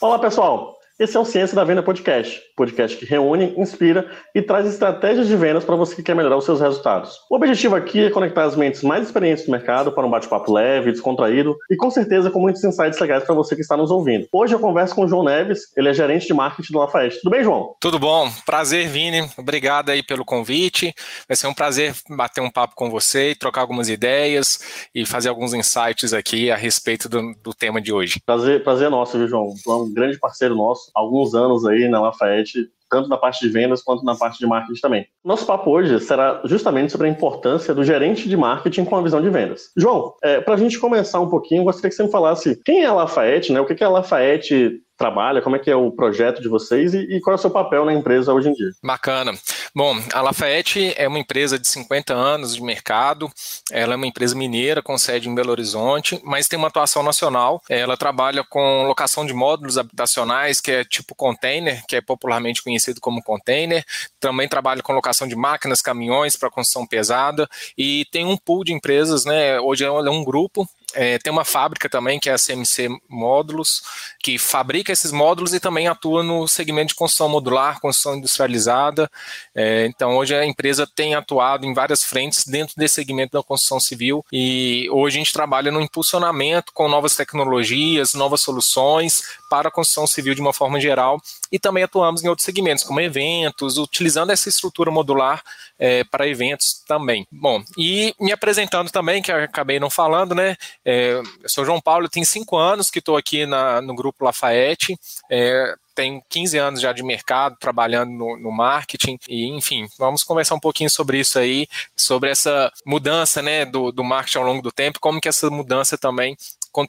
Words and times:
Olá, 0.00 0.18
pessoal. 0.18 0.75
Esse 0.98 1.14
é 1.14 1.20
o 1.20 1.26
Ciência 1.26 1.54
da 1.54 1.62
Venda 1.62 1.82
Podcast, 1.82 2.40
podcast 2.56 2.96
que 2.96 3.04
reúne, 3.04 3.52
inspira 3.58 4.10
e 4.34 4.40
traz 4.40 4.66
estratégias 4.66 5.28
de 5.28 5.36
vendas 5.36 5.62
para 5.62 5.76
você 5.76 5.94
que 5.94 6.02
quer 6.02 6.16
melhorar 6.16 6.38
os 6.38 6.46
seus 6.46 6.58
resultados. 6.58 7.20
O 7.30 7.36
objetivo 7.36 7.76
aqui 7.76 8.06
é 8.06 8.10
conectar 8.10 8.44
as 8.44 8.56
mentes 8.56 8.82
mais 8.82 9.04
experientes 9.04 9.44
do 9.44 9.52
mercado 9.52 9.92
para 9.92 10.06
um 10.06 10.10
bate-papo 10.10 10.50
leve, 10.50 10.90
descontraído 10.90 11.54
e 11.70 11.76
com 11.76 11.90
certeza 11.90 12.30
com 12.30 12.40
muitos 12.40 12.64
insights 12.64 12.98
legais 12.98 13.24
para 13.24 13.34
você 13.34 13.54
que 13.54 13.60
está 13.60 13.76
nos 13.76 13.90
ouvindo. 13.90 14.26
Hoje 14.32 14.54
eu 14.54 14.58
converso 14.58 14.94
com 14.94 15.04
o 15.04 15.06
João 15.06 15.22
Neves, 15.22 15.70
ele 15.76 15.90
é 15.90 15.92
gerente 15.92 16.28
de 16.28 16.32
marketing 16.32 16.72
do 16.72 16.78
Lafayette. 16.78 17.20
Tudo 17.20 17.30
bem, 17.30 17.44
João? 17.44 17.74
Tudo 17.78 17.98
bom. 17.98 18.32
Prazer, 18.46 18.88
Vini. 18.88 19.28
Obrigado 19.36 19.90
aí 19.90 20.02
pelo 20.02 20.24
convite. 20.24 20.94
Vai 21.28 21.36
ser 21.36 21.46
um 21.46 21.52
prazer 21.52 21.94
bater 22.08 22.40
um 22.40 22.50
papo 22.50 22.74
com 22.74 22.88
você, 22.88 23.34
trocar 23.34 23.60
algumas 23.60 23.90
ideias 23.90 24.88
e 24.94 25.04
fazer 25.04 25.28
alguns 25.28 25.52
insights 25.52 26.14
aqui 26.14 26.50
a 26.50 26.56
respeito 26.56 27.06
do, 27.06 27.34
do 27.44 27.52
tema 27.52 27.82
de 27.82 27.92
hoje. 27.92 28.18
Prazer, 28.24 28.64
prazer 28.64 28.88
nosso, 28.88 29.18
viu, 29.18 29.28
João? 29.28 29.54
É 29.66 29.70
um 29.72 29.92
grande 29.92 30.18
parceiro 30.18 30.54
nosso 30.54 30.85
alguns 30.94 31.34
anos 31.34 31.66
aí 31.66 31.88
na 31.88 32.00
Lafayette, 32.00 32.68
tanto 32.88 33.08
na 33.08 33.16
parte 33.16 33.40
de 33.40 33.52
vendas 33.52 33.82
quanto 33.82 34.04
na 34.04 34.14
parte 34.14 34.38
de 34.38 34.46
marketing 34.46 34.80
também. 34.80 35.06
Nosso 35.24 35.46
papo 35.46 35.70
hoje 35.70 35.98
será 36.00 36.40
justamente 36.44 36.92
sobre 36.92 37.08
a 37.08 37.10
importância 37.10 37.74
do 37.74 37.84
gerente 37.84 38.28
de 38.28 38.36
marketing 38.36 38.84
com 38.84 38.96
a 38.96 39.02
visão 39.02 39.20
de 39.20 39.28
vendas. 39.28 39.70
João, 39.76 40.14
é, 40.22 40.40
para 40.40 40.54
a 40.54 40.58
gente 40.58 40.78
começar 40.78 41.20
um 41.20 41.28
pouquinho, 41.28 41.64
gostaria 41.64 41.90
que 41.90 41.96
você 41.96 42.04
me 42.04 42.10
falasse 42.10 42.60
quem 42.64 42.84
é 42.84 42.86
a 42.86 42.94
Lafayette, 42.94 43.52
né? 43.52 43.60
O 43.60 43.66
que 43.66 43.82
é 43.82 43.86
a 43.86 43.90
Lafayette 43.90 44.80
trabalha, 44.96 45.42
como 45.42 45.56
é 45.56 45.58
que 45.58 45.70
é 45.70 45.76
o 45.76 45.90
projeto 45.90 46.40
de 46.40 46.48
vocês 46.48 46.94
e, 46.94 46.98
e, 46.98 47.20
qual 47.20 47.32
é 47.32 47.38
o 47.38 47.40
seu 47.40 47.50
papel 47.50 47.84
na 47.84 47.92
empresa 47.92 48.32
hoje 48.32 48.48
em 48.48 48.52
dia. 48.52 48.70
Bacana. 48.82 49.32
Bom, 49.74 50.00
a 50.12 50.22
Lafayette 50.22 50.94
é 50.96 51.06
uma 51.06 51.18
empresa 51.18 51.58
de 51.58 51.68
50 51.68 52.14
anos 52.14 52.54
de 52.54 52.62
mercado, 52.62 53.30
ela 53.70 53.92
é 53.92 53.96
uma 53.96 54.06
empresa 54.06 54.34
mineira 54.34 54.82
com 54.82 54.96
sede 54.96 55.28
em 55.28 55.34
Belo 55.34 55.50
Horizonte, 55.50 56.20
mas 56.24 56.48
tem 56.48 56.58
uma 56.58 56.68
atuação 56.68 57.02
nacional. 57.02 57.62
Ela 57.68 57.96
trabalha 57.96 58.42
com 58.42 58.84
locação 58.86 59.26
de 59.26 59.34
módulos 59.34 59.76
habitacionais, 59.76 60.60
que 60.60 60.70
é 60.70 60.84
tipo 60.84 61.14
container, 61.14 61.84
que 61.86 61.96
é 61.96 62.00
popularmente 62.00 62.62
conhecido 62.62 63.00
como 63.00 63.22
container. 63.22 63.84
Também 64.18 64.48
trabalha 64.48 64.82
com 64.82 64.92
locação 64.92 65.28
de 65.28 65.36
máquinas, 65.36 65.82
caminhões 65.82 66.36
para 66.36 66.50
construção 66.50 66.86
pesada 66.86 67.48
e 67.76 68.06
tem 68.10 68.24
um 68.24 68.36
pool 68.36 68.64
de 68.64 68.72
empresas, 68.72 69.24
né? 69.24 69.60
Hoje 69.60 69.84
é 69.84 69.90
um 69.90 70.24
grupo 70.24 70.66
é, 70.94 71.18
tem 71.18 71.32
uma 71.32 71.44
fábrica 71.44 71.88
também, 71.88 72.18
que 72.18 72.30
é 72.30 72.32
a 72.32 72.38
CMC 72.38 72.88
Módulos, 73.08 73.82
que 74.20 74.38
fabrica 74.38 74.92
esses 74.92 75.12
módulos 75.12 75.52
e 75.52 75.60
também 75.60 75.88
atua 75.88 76.22
no 76.22 76.46
segmento 76.46 76.88
de 76.88 76.94
construção 76.94 77.28
modular, 77.28 77.80
construção 77.80 78.16
industrializada. 78.16 79.10
É, 79.54 79.86
então, 79.86 80.16
hoje 80.16 80.34
a 80.34 80.46
empresa 80.46 80.86
tem 80.86 81.14
atuado 81.14 81.66
em 81.66 81.74
várias 81.74 82.02
frentes 82.02 82.46
dentro 82.46 82.74
desse 82.76 82.94
segmento 82.94 83.36
da 83.36 83.42
construção 83.42 83.80
civil 83.80 84.24
e 84.32 84.88
hoje 84.90 85.16
a 85.16 85.20
gente 85.20 85.32
trabalha 85.32 85.70
no 85.70 85.80
impulsionamento 85.80 86.72
com 86.72 86.88
novas 86.88 87.14
tecnologias, 87.14 88.14
novas 88.14 88.40
soluções 88.40 89.22
para 89.48 89.68
a 89.68 89.70
construção 89.70 90.06
civil 90.06 90.34
de 90.34 90.40
uma 90.40 90.52
forma 90.52 90.80
geral 90.80 91.20
e 91.50 91.58
também 91.58 91.84
atuamos 91.84 92.22
em 92.22 92.28
outros 92.28 92.44
segmentos, 92.44 92.84
como 92.84 93.00
eventos, 93.00 93.78
utilizando 93.78 94.30
essa 94.30 94.48
estrutura 94.48 94.90
modular 94.90 95.42
é, 95.78 96.04
para 96.04 96.28
eventos 96.28 96.82
também. 96.86 97.26
Bom, 97.30 97.62
e 97.76 98.14
me 98.20 98.32
apresentando 98.32 98.90
também, 98.90 99.22
que 99.22 99.30
acabei 99.30 99.78
não 99.78 99.90
falando, 99.90 100.34
né? 100.34 100.56
É, 100.84 101.12
eu 101.42 101.48
sou 101.48 101.64
João 101.64 101.80
Paulo, 101.80 102.08
tenho 102.08 102.26
cinco 102.26 102.56
anos 102.56 102.90
que 102.90 102.98
estou 102.98 103.16
aqui 103.16 103.46
na, 103.46 103.80
no 103.80 103.94
Grupo 103.94 104.24
Lafayette. 104.24 104.98
É, 105.30 105.74
tenho 105.96 106.22
15 106.28 106.58
anos 106.58 106.80
já 106.80 106.92
de 106.92 107.02
mercado, 107.02 107.56
trabalhando 107.58 108.12
no, 108.12 108.38
no, 108.38 108.52
marketing, 108.52 109.18
e 109.26 109.46
enfim, 109.48 109.88
vamos 109.98 110.22
conversar 110.22 110.54
um 110.54 110.60
pouquinho 110.60 110.90
sobre 110.90 111.18
isso 111.18 111.38
aí, 111.38 111.66
sobre 111.96 112.30
essa 112.30 112.70
mudança 112.84 113.40
né, 113.40 113.64
do, 113.64 113.90
do 113.90 114.04
marketing 114.04 114.38
ao 114.38 114.44
longo 114.44 114.62
do 114.62 114.70
tempo, 114.70 115.00
como 115.00 115.20
que 115.20 115.28
essa 115.28 115.48
mudança 115.48 115.96
também 115.96 116.36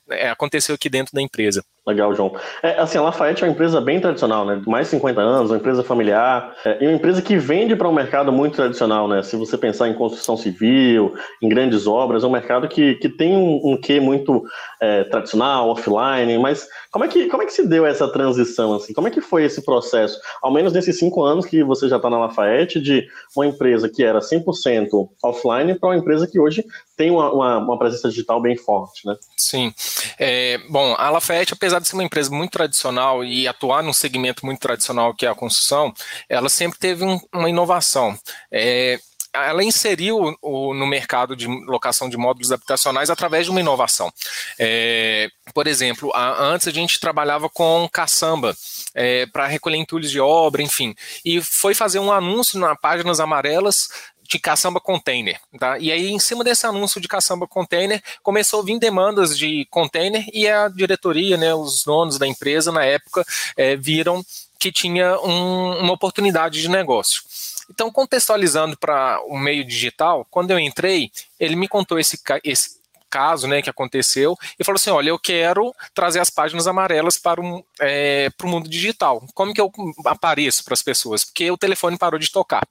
é, 0.10 0.30
aconteceu 0.30 0.76
aqui 0.76 0.90
dentro 0.90 1.14
da 1.14 1.22
empresa. 1.22 1.64
Legal, 1.88 2.14
João. 2.14 2.36
É, 2.62 2.78
assim, 2.82 2.98
a 2.98 3.02
Lafayette 3.02 3.44
é 3.44 3.48
uma 3.48 3.54
empresa 3.54 3.80
bem 3.80 4.02
tradicional, 4.02 4.46
né? 4.46 4.62
Mais 4.68 4.88
de 4.88 4.92
50 4.92 5.22
anos, 5.22 5.50
uma 5.50 5.56
empresa 5.56 5.82
familiar, 5.82 6.54
é, 6.66 6.84
e 6.84 6.88
uma 6.88 6.98
empresa 6.98 7.22
que 7.22 7.38
vende 7.38 7.78
para 7.78 7.88
um 7.88 7.94
mercado 7.94 8.30
muito 8.30 8.58
tradicional, 8.58 9.08
né? 9.08 9.24
Se 9.24 9.38
você 9.38 9.58
pensar 9.58 9.88
em 9.88 9.94
construção 9.94 10.36
civil, 10.36 11.14
em 11.42 11.48
grandes 11.48 11.88
obras, 11.88 12.26
é 12.26 12.28
um 12.28 12.32
mercado 12.32 12.68
que, 12.68 12.96
que 12.96 13.08
tem 13.08 13.34
um, 13.34 13.72
um 13.72 13.80
quê 13.80 14.02
muito 14.02 14.44
é, 14.82 15.06
tradicional, 15.06 15.70
offline, 15.70 16.38
mas 16.38 16.68
como 16.92 17.06
é, 17.06 17.08
que, 17.08 17.28
como 17.28 17.44
é 17.44 17.46
que 17.46 17.54
se 17.54 17.66
deu 17.66 17.86
essa 17.86 18.12
transição, 18.12 18.74
assim? 18.74 18.92
Como 18.92 19.08
é 19.08 19.12
que 19.12 19.22
foi 19.22 19.46
esse 19.46 19.64
processo? 19.64 20.20
Ao 20.42 20.52
menos 20.52 20.74
nesses 20.74 21.00
cinco 21.00 21.24
anos 21.24 21.46
que 21.46 21.64
você 21.64 21.88
já 21.88 21.96
está 21.96 22.10
na 22.10 22.18
Lafayette, 22.18 22.82
de 22.82 23.08
uma 23.34 23.48
empresa 23.48 23.88
que 23.88 24.04
era 24.04 24.20
100% 24.20 25.08
offline 25.24 25.76
para 25.76 25.90
uma 25.90 25.96
empresa 25.96 26.28
que 26.28 26.38
hoje 26.38 26.66
tem 26.98 27.12
uma, 27.12 27.32
uma, 27.32 27.58
uma, 27.60 27.78
presença 27.78 28.10
digital 28.10 28.42
bem 28.42 28.58
forte, 28.58 29.06
né? 29.06 29.16
Sim. 29.38 29.72
É, 30.18 30.58
bom, 30.70 30.96
a 30.98 31.12
Lafayette, 31.12 31.54
apesar 31.54 31.77
de 31.80 31.88
ser 31.88 31.96
uma 31.96 32.04
empresa 32.04 32.30
muito 32.30 32.52
tradicional 32.52 33.24
e 33.24 33.48
atuar 33.48 33.84
num 33.84 33.94
segmento 33.94 34.46
muito 34.46 34.60
tradicional 34.60 35.14
que 35.14 35.26
é 35.26 35.30
a 35.30 35.36
construção, 35.36 35.94
ela 36.30 36.50
sempre 36.50 36.80
teve 36.80 37.04
um, 37.04 37.20
uma 37.34 37.50
inovação. 37.50 38.18
É, 38.52 39.00
ela 39.34 39.64
inseriu 39.64 40.36
o, 40.42 40.74
no 40.74 40.88
mercado 40.88 41.36
de 41.36 41.48
locação 41.48 42.10
de 42.10 42.18
módulos 42.18 42.52
habitacionais 42.52 43.10
através 43.10 43.46
de 43.46 43.52
uma 43.52 43.60
inovação. 43.60 44.12
É, 44.58 45.30
por 45.54 45.68
exemplo, 45.68 46.12
a, 46.14 46.44
antes 46.44 46.68
a 46.68 46.72
gente 46.72 47.00
trabalhava 47.00 47.50
com 47.50 47.88
caçamba 47.92 48.56
é, 48.96 49.26
para 49.28 49.48
recolher 49.48 49.78
entulhos 49.78 50.12
de 50.12 50.20
obra, 50.20 50.62
enfim, 50.62 50.96
e 51.24 51.42
foi 51.42 51.74
fazer 51.74 52.00
um 52.00 52.12
anúncio 52.12 52.60
na 52.60 52.76
páginas 52.76 53.20
amarelas 53.20 53.90
de 54.28 54.40
caçamba 54.40 54.80
container. 54.80 55.40
Tá? 55.58 55.78
E 55.80 55.92
aí, 55.92 56.12
em 56.12 56.20
cima 56.20 56.44
desse 56.44 56.66
anúncio 56.66 57.00
de 57.00 57.08
caçamba 57.08 57.48
container, 57.48 58.02
começou 58.22 58.62
a 58.62 58.64
vir 58.64 58.80
demandas 58.80 59.38
de 59.38 59.66
container 59.70 60.26
e 60.34 60.48
a 60.48 60.68
diretoria, 60.68 61.38
né, 61.38 61.54
os 61.54 61.84
donos 61.84 62.18
da 62.18 62.28
empresa 62.28 62.72
na 62.72 62.84
época, 62.84 63.26
é, 63.56 63.76
viram 63.76 64.24
que 64.60 64.72
tinha 64.72 65.20
um, 65.22 65.80
uma 65.80 65.94
oportunidade 65.94 66.62
de 66.62 66.70
negócio. 66.70 67.22
Então, 67.70 67.92
contextualizando 67.92 68.78
para 68.78 69.22
o 69.26 69.38
meio 69.38 69.64
digital, 69.64 70.26
quando 70.32 70.52
eu 70.52 70.60
entrei, 70.60 71.12
ele 71.40 71.56
me 71.56 71.68
contou 71.68 72.00
esse, 72.00 72.18
esse 72.44 72.77
caso 73.18 73.48
né, 73.48 73.64
que 73.64 73.70
aconteceu 73.70 74.38
e 74.60 74.64
falou 74.64 74.78
assim: 74.78 74.92
olha, 74.92 75.10
eu 75.10 75.18
quero 75.18 75.74
trazer 75.92 76.20
as 76.20 76.30
páginas 76.30 76.68
amarelas 76.68 77.18
para, 77.18 77.42
um, 77.42 77.64
é, 77.80 78.30
para 78.38 78.46
o 78.46 78.50
mundo 78.50 78.70
digital. 78.70 79.26
Como 79.34 79.52
que 79.52 79.60
eu 79.60 79.72
apareço 80.06 80.64
para 80.64 80.76
as 80.76 80.84
pessoas? 80.84 81.24
Porque 81.24 81.50
o 81.50 81.58
telefone 81.58 81.98
parou 81.98 82.20
de 82.20 82.32
tocar. 82.32 82.62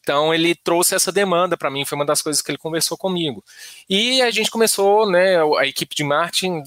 Então 0.00 0.32
ele 0.32 0.54
trouxe 0.54 0.94
essa 0.94 1.12
demanda 1.12 1.58
para 1.58 1.70
mim, 1.70 1.84
foi 1.84 1.96
uma 1.96 2.06
das 2.06 2.22
coisas 2.22 2.40
que 2.40 2.50
ele 2.50 2.56
conversou 2.56 2.96
comigo. 2.96 3.44
E 3.88 4.22
a 4.22 4.30
gente 4.30 4.50
começou, 4.50 5.10
né, 5.10 5.36
a 5.58 5.66
equipe 5.66 5.94
de 5.94 6.04
marketing, 6.04 6.62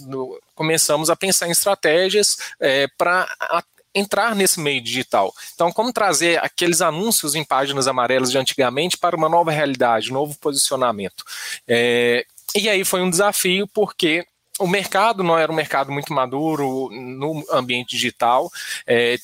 começamos 0.53 1.09
a 1.09 1.15
pensar 1.15 1.47
em 1.47 1.51
estratégias 1.51 2.37
é, 2.59 2.87
para 2.95 3.27
entrar 3.95 4.35
nesse 4.35 4.59
meio 4.59 4.81
digital. 4.81 5.33
Então, 5.55 5.71
como 5.71 5.93
trazer 5.93 6.43
aqueles 6.43 6.81
anúncios 6.81 7.33
em 7.33 7.45
páginas 7.45 7.87
amarelas 7.87 8.29
de 8.29 8.37
antigamente 8.37 8.97
para 8.97 9.15
uma 9.15 9.29
nova 9.29 9.51
realidade, 9.51 10.11
um 10.11 10.13
novo 10.13 10.37
posicionamento. 10.37 11.23
É, 11.65 12.25
e 12.55 12.69
aí 12.69 12.85
foi 12.85 13.01
um 13.01 13.09
desafio, 13.09 13.67
porque 13.67 14.25
o 14.59 14.67
mercado 14.67 15.23
não 15.23 15.37
era 15.37 15.51
um 15.51 15.55
mercado 15.55 15.91
muito 15.91 16.13
maduro 16.13 16.89
no 16.91 17.43
ambiente 17.51 17.89
digital. 17.89 18.49
É, 18.87 19.17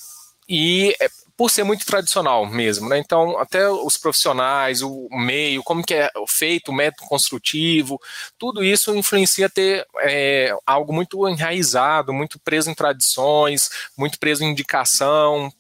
e 0.48 0.94
é, 1.00 1.08
por 1.38 1.50
ser 1.50 1.64
muito 1.64 1.86
tradicional 1.86 2.46
mesmo, 2.46 2.90
né? 2.90 3.00
Então, 3.00 3.38
até 3.40 3.68
os 3.70 3.98
profissionais, 3.98 4.82
o 4.82 5.08
meio, 5.12 5.64
como 5.64 5.84
que 5.84 5.94
é 5.94 6.10
feito, 6.28 6.70
o 6.70 6.76
método 6.76 7.08
construtivo, 7.08 8.00
tudo 8.38 8.64
isso 8.64 8.96
influencia 8.96 9.50
ter 9.50 9.88
é, 10.02 10.54
algo 10.66 10.94
muito 10.94 11.28
enraizado, 11.28 12.14
muito 12.14 12.40
preso 12.40 12.70
em 12.70 12.76
tradições, 12.76 13.70
muito 13.98 14.20
preso 14.20 14.44
em 14.44 14.52
indicação, 14.52 15.52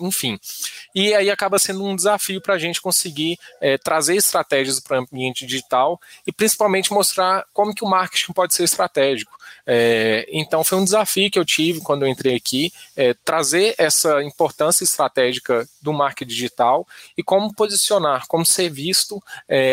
enfim. 0.00 0.38
E 0.94 1.14
aí 1.14 1.30
acaba 1.30 1.58
sendo 1.58 1.84
um 1.84 1.94
desafio 1.94 2.40
para 2.40 2.54
a 2.54 2.58
gente 2.58 2.80
conseguir 2.80 3.38
é, 3.60 3.78
trazer 3.78 4.16
estratégias 4.16 4.80
para 4.80 4.98
o 4.98 5.00
ambiente 5.02 5.46
digital 5.46 6.00
e 6.26 6.32
principalmente 6.32 6.92
mostrar 6.92 7.44
como 7.52 7.74
que 7.74 7.84
o 7.84 7.88
marketing 7.88 8.32
pode 8.32 8.54
ser 8.54 8.64
estratégico. 8.64 9.36
É, 9.66 10.26
então 10.32 10.64
foi 10.64 10.78
um 10.78 10.84
desafio 10.84 11.30
que 11.30 11.38
eu 11.38 11.44
tive 11.44 11.80
quando 11.80 12.02
eu 12.02 12.08
entrei 12.08 12.34
aqui, 12.34 12.72
é, 12.96 13.14
trazer 13.24 13.74
essa 13.76 14.22
importância 14.22 14.82
estratégica 14.82 15.68
do 15.82 15.92
marketing 15.92 16.28
digital 16.28 16.86
e 17.16 17.22
como 17.22 17.54
posicionar, 17.54 18.26
como 18.26 18.46
ser 18.46 18.70
visto 18.70 19.22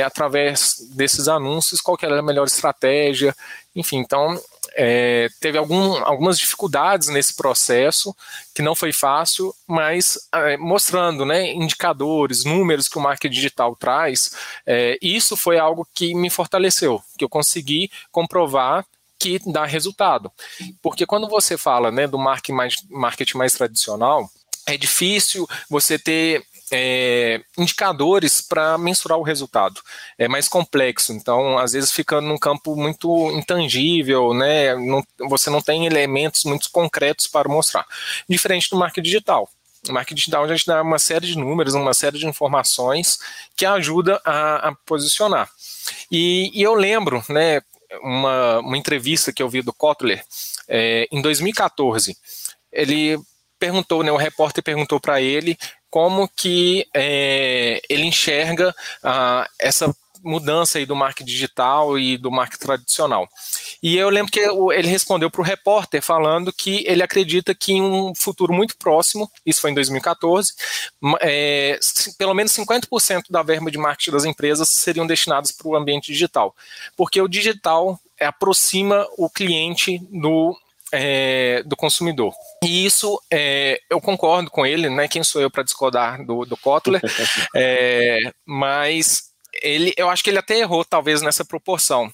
através 0.06 0.78
desses 0.92 1.28
anúncios, 1.28 1.82
qual 1.82 1.98
que 1.98 2.06
era 2.06 2.20
a 2.20 2.24
melhor 2.24 2.46
estratégia, 2.46 3.36
enfim, 3.76 3.98
então 3.98 4.40
é, 4.76 5.30
teve 5.40 5.58
algum, 5.58 6.04
algumas 6.04 6.38
dificuldades 6.38 7.08
nesse 7.08 7.34
processo, 7.34 8.16
que 8.54 8.62
não 8.62 8.76
foi 8.76 8.92
fácil, 8.92 9.56
mas 9.66 10.28
é, 10.34 10.58
mostrando 10.58 11.26
né, 11.26 11.54
indicadores, 11.54 12.44
números 12.44 12.90
que 12.90 12.98
o 12.98 13.02
marketing 13.02 13.34
digital 13.34 13.76
traz, 13.76 14.32
é, 14.66 14.98
isso 15.02 15.38
foi 15.38 15.58
algo 15.58 15.88
que 15.94 16.14
me 16.14 16.30
fortaleceu, 16.30 17.02
que 17.18 17.24
eu 17.24 17.30
consegui 17.30 17.90
comprovar 18.12 18.86
que 19.18 19.40
dá 19.46 19.66
resultado. 19.66 20.30
Porque 20.82 21.06
quando 21.06 21.28
você 21.30 21.58
fala 21.58 21.90
né, 21.90 22.06
do 22.06 22.20
marketing 22.20 22.54
mais, 22.54 22.76
marketing 22.90 23.38
mais 23.38 23.54
tradicional, 23.54 24.30
é 24.68 24.76
difícil 24.76 25.48
você 25.70 25.98
ter 25.98 26.44
é, 26.72 27.42
indicadores 27.58 28.42
para 28.42 28.78
mensurar 28.78 29.18
o 29.18 29.24
resultado. 29.24 29.82
É 30.18 30.28
mais 30.28 30.48
complexo, 30.48 31.14
então 31.14 31.58
às 31.58 31.74
vezes 31.74 31.92
fica 31.92 32.20
num 32.20 32.38
campo 32.38 32.76
muito 32.76 33.32
intangível, 33.32 34.34
né? 34.34 34.76
Não, 34.76 35.04
você 35.28 35.50
não 35.50 35.62
tem 35.62 35.86
elementos 35.86 36.44
muito 36.44 36.70
concretos 36.72 37.28
para 37.28 37.50
mostrar. 37.50 37.86
Diferente 38.28 38.70
do 38.70 38.78
marketing 38.78 39.04
digital. 39.04 39.50
O 39.88 39.94
marketing 39.94 40.16
digital 40.16 40.44
a 40.44 40.48
gente 40.48 40.66
dá 40.66 40.82
uma 40.82 40.98
série 40.98 41.28
de 41.28 41.38
números, 41.38 41.76
uma 41.76 41.94
série 41.94 42.18
de 42.18 42.26
informações 42.26 43.20
que 43.56 43.66
ajuda 43.66 44.20
a, 44.26 44.70
a 44.70 44.76
posicionar. 44.86 45.50
E, 46.10 46.52
e, 46.54 46.64
eu 46.64 46.74
lembro, 46.74 47.24
né, 47.30 47.62
uma, 48.02 48.60
uma 48.60 48.78
entrevista 48.78 49.32
que 49.32 49.44
eu 49.44 49.50
vi 49.50 49.62
do 49.62 49.74
Kotler 49.74 50.24
é, 50.68 51.08
em 51.12 51.22
2014. 51.22 52.18
Ele 52.72 53.20
perguntou, 53.60 54.04
né, 54.04 54.12
o 54.12 54.18
repórter 54.18 54.64
perguntou 54.64 55.00
para 55.00 55.22
ele 55.22 55.58
como 55.96 56.28
que 56.28 56.86
é, 56.94 57.82
ele 57.88 58.04
enxerga 58.04 58.76
ah, 59.02 59.48
essa 59.58 59.96
mudança 60.22 60.78
aí 60.78 60.86
do 60.86 60.94
marketing 60.94 61.32
digital 61.32 61.98
e 61.98 62.18
do 62.18 62.30
marketing 62.30 62.66
tradicional. 62.66 63.30
E 63.82 63.96
eu 63.96 64.10
lembro 64.10 64.30
que 64.30 64.42
ele 64.42 64.90
respondeu 64.90 65.32
para 65.32 65.40
o 65.40 65.44
repórter 65.46 66.02
falando 66.02 66.52
que 66.52 66.84
ele 66.86 67.02
acredita 67.02 67.56
que 67.56 67.72
em 67.72 67.82
um 67.82 68.14
futuro 68.14 68.52
muito 68.52 68.76
próximo, 68.76 69.32
isso 69.46 69.62
foi 69.62 69.72
em 69.72 69.74
2014, 69.74 70.52
é, 71.22 71.80
pelo 72.18 72.34
menos 72.34 72.52
50% 72.52 73.28
da 73.30 73.42
verba 73.42 73.72
de 73.72 73.78
marketing 73.78 74.12
das 74.12 74.26
empresas 74.26 74.68
seriam 74.72 75.08
destinados 75.08 75.54
para 75.54 75.70
o 75.70 75.78
ambiente 75.78 76.12
digital, 76.12 76.54
porque 76.98 77.22
o 77.22 77.28
digital 77.30 77.98
aproxima 78.20 79.08
o 79.18 79.30
cliente 79.30 79.98
do 80.12 80.58
é, 80.98 81.62
do 81.64 81.76
consumidor. 81.76 82.34
E 82.64 82.86
isso 82.86 83.22
é, 83.32 83.80
eu 83.90 84.00
concordo 84.00 84.50
com 84.50 84.66
ele, 84.66 84.90
né? 84.90 85.08
Quem 85.08 85.24
sou 85.24 85.42
eu 85.42 85.52
para 85.52 85.64
discordar 85.64 86.26
do, 86.26 86.46
do 86.46 86.56
Kotler? 86.56 87.02
é, 87.54 88.20
mas 88.46 89.36
ele, 89.62 89.94
eu 89.98 90.10
acho 90.10 90.24
que 90.24 90.30
ele 90.30 90.38
até 90.38 90.58
errou, 90.58 90.84
talvez, 90.86 91.22
nessa 91.22 91.44
proporção. 91.44 92.12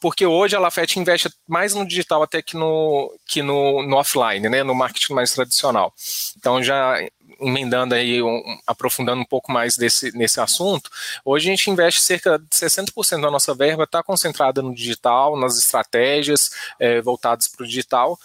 Porque 0.00 0.26
hoje 0.26 0.56
a 0.56 0.60
Lafayette 0.60 0.98
investe 0.98 1.30
mais 1.48 1.74
no 1.74 1.86
digital 1.86 2.22
até 2.22 2.42
que 2.42 2.56
no, 2.56 3.12
que 3.26 3.42
no, 3.42 3.82
no 3.86 3.96
offline, 3.96 4.48
né, 4.48 4.62
no 4.62 4.74
marketing 4.74 5.14
mais 5.14 5.32
tradicional. 5.32 5.92
Então, 6.36 6.62
já 6.62 6.98
emendando 7.40 7.94
aí, 7.94 8.22
um, 8.22 8.58
aprofundando 8.66 9.20
um 9.20 9.24
pouco 9.26 9.52
mais 9.52 9.76
desse, 9.76 10.16
nesse 10.16 10.40
assunto, 10.40 10.90
hoje 11.24 11.48
a 11.48 11.50
gente 11.50 11.70
investe 11.70 12.02
cerca 12.02 12.38
de 12.38 12.46
60% 12.50 13.20
da 13.20 13.30
nossa 13.30 13.54
verba 13.54 13.84
está 13.84 14.02
concentrada 14.02 14.62
no 14.62 14.74
digital, 14.74 15.38
nas 15.38 15.58
estratégias 15.58 16.50
é, 16.78 17.00
voltadas 17.00 17.48
para 17.48 17.64
o 17.64 17.66
digital, 17.66 18.18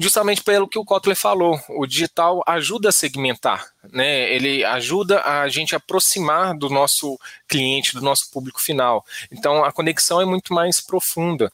justamente 0.00 0.42
pelo 0.42 0.66
que 0.66 0.78
o 0.78 0.84
Kotler 0.84 1.14
falou, 1.14 1.60
o 1.68 1.86
digital 1.86 2.42
ajuda 2.46 2.88
a 2.88 2.92
segmentar, 2.92 3.66
né? 3.92 4.32
Ele 4.32 4.64
ajuda 4.64 5.20
a 5.22 5.46
gente 5.48 5.76
aproximar 5.76 6.56
do 6.56 6.70
nosso 6.70 7.18
cliente, 7.46 7.94
do 7.94 8.00
nosso 8.00 8.30
público 8.30 8.62
final. 8.62 9.04
Então 9.30 9.62
a 9.62 9.70
conexão 9.70 10.18
é 10.18 10.24
muito 10.24 10.54
mais 10.54 10.80
profunda. 10.80 11.52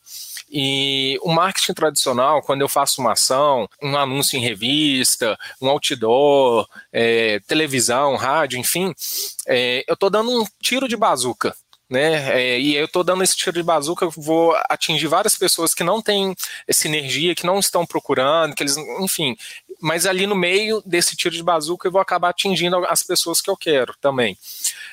E 0.51 1.19
o 1.23 1.33
marketing 1.33 1.75
tradicional, 1.75 2.43
quando 2.43 2.61
eu 2.61 2.69
faço 2.69 3.01
uma 3.01 3.13
ação, 3.13 3.69
um 3.83 3.97
anúncio 3.97 4.37
em 4.37 4.43
revista, 4.43 5.39
um 5.61 5.69
outdoor, 5.69 6.69
é, 6.93 7.41
televisão, 7.41 8.17
rádio, 8.17 8.59
enfim, 8.59 8.95
é, 9.47 9.85
eu 9.89 9.95
estou 9.95 10.09
dando 10.09 10.31
um 10.31 10.45
tiro 10.61 10.89
de 10.89 10.97
bazuca 10.97 11.55
né? 11.89 12.41
É, 12.41 12.61
e 12.61 12.75
eu 12.75 12.87
estou 12.87 13.05
dando 13.05 13.23
esse 13.23 13.37
tiro 13.37 13.53
de 13.53 13.63
bazuca, 13.63 14.09
vou 14.17 14.57
atingir 14.69 15.07
várias 15.07 15.37
pessoas 15.37 15.73
que 15.73 15.85
não 15.85 16.03
têm 16.03 16.35
essa 16.67 16.89
energia, 16.89 17.35
que 17.35 17.47
não 17.47 17.59
estão 17.59 17.87
procurando, 17.87 18.55
que 18.55 18.63
eles, 18.63 18.77
enfim. 19.01 19.37
Mas 19.81 20.07
ali 20.07 20.27
no 20.27 20.35
meio 20.35 20.83
desse 20.85 21.17
tiro 21.17 21.35
de 21.35 21.43
bazuca 21.43 21.87
eu 21.87 21.93
vou 21.93 22.01
acabar 22.01 22.31
atingindo 22.31 22.77
as 22.87 23.03
pessoas 23.03 23.41
que 23.41 23.51
eu 23.51 23.57
quero 23.57 23.95
também. 24.01 24.37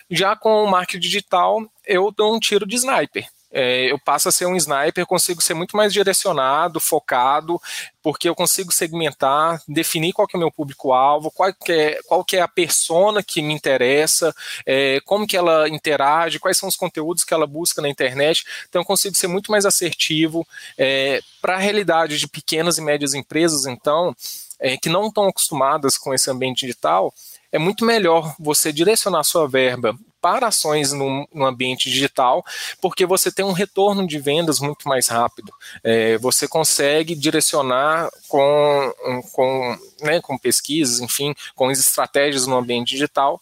Já 0.10 0.36
com 0.36 0.64
o 0.64 0.70
marketing 0.70 1.00
digital, 1.00 1.64
eu 1.86 2.12
dou 2.12 2.36
um 2.36 2.40
tiro 2.40 2.66
de 2.66 2.76
sniper 2.76 3.28
é, 3.54 3.92
eu 3.92 4.00
passo 4.00 4.28
a 4.28 4.32
ser 4.32 4.48
um 4.48 4.56
sniper, 4.56 5.06
consigo 5.06 5.42
ser 5.42 5.54
muito 5.54 5.78
mais 5.78 5.94
direcionado, 5.94 6.80
focado, 6.80 7.62
porque 8.02 8.28
eu 8.28 8.34
consigo 8.34 8.72
segmentar, 8.72 9.62
definir 9.68 10.12
qual 10.12 10.28
que 10.28 10.36
é 10.36 10.38
o 10.38 10.40
meu 10.40 10.52
público-alvo, 10.52 11.30
qual, 11.30 11.54
que 11.54 11.72
é, 11.72 12.00
qual 12.08 12.26
que 12.26 12.36
é 12.36 12.42
a 12.42 12.48
persona 12.48 13.22
que 13.22 13.44
me 13.44 13.54
interessa, 13.54 14.36
é, 14.66 15.00
como 15.06 15.28
que 15.28 15.38
ela 15.38 15.70
interage, 15.70 16.40
quais 16.40 16.58
são 16.58 16.68
os 16.68 16.76
conteúdos 16.76 17.24
que 17.24 17.34
ela 17.34 17.46
busca 17.46 17.80
na 17.80 17.88
internet. 17.88 18.44
Então 18.68 18.82
eu 18.82 18.86
consigo 18.86 19.16
ser 19.16 19.28
muito 19.28 19.52
mais 19.52 19.66
assertivo. 19.66 20.46
É, 20.76 21.22
Para 21.40 21.54
a 21.54 21.60
realidade 21.60 22.18
de 22.18 22.28
pequenas 22.28 22.80
e 22.80 22.82
médias 22.82 23.14
empresas, 23.14 23.68
então, 23.68 24.16
é, 24.60 24.78
que 24.78 24.90
não 24.90 25.08
estão 25.08 25.28
acostumadas 25.28 25.96
com 25.96 26.12
esse 26.12 26.30
ambiente 26.32 26.62
digital, 26.62 27.14
é 27.52 27.60
muito 27.60 27.86
melhor 27.86 28.36
você 28.40 28.74
direcionar 28.74 29.24
sua 29.24 29.48
verba 29.48 29.96
para 30.24 30.48
ações 30.48 30.94
no, 30.94 31.28
no, 31.34 31.46
ambiente 31.46 31.90
digital, 31.90 32.46
porque 32.81 33.06
você 33.06 33.30
tem 33.30 33.44
um 33.44 33.52
retorno 33.52 34.08
de 34.08 34.18
vendas 34.20 34.62
muito 34.62 34.88
mais 34.88 35.10
rápido. 35.10 35.52
É, 35.84 36.18
você 36.18 36.48
consegue 36.48 37.14
direcionar 37.14 38.10
com, 38.30 38.94
com, 39.34 39.78
né, 40.02 40.22
com 40.22 40.38
pesquisas, 40.38 41.02
enfim, 41.02 41.36
com 41.56 41.70
estratégias 41.70 42.48
no 42.48 42.56
ambiente 42.56 42.92
digital, 42.92 43.42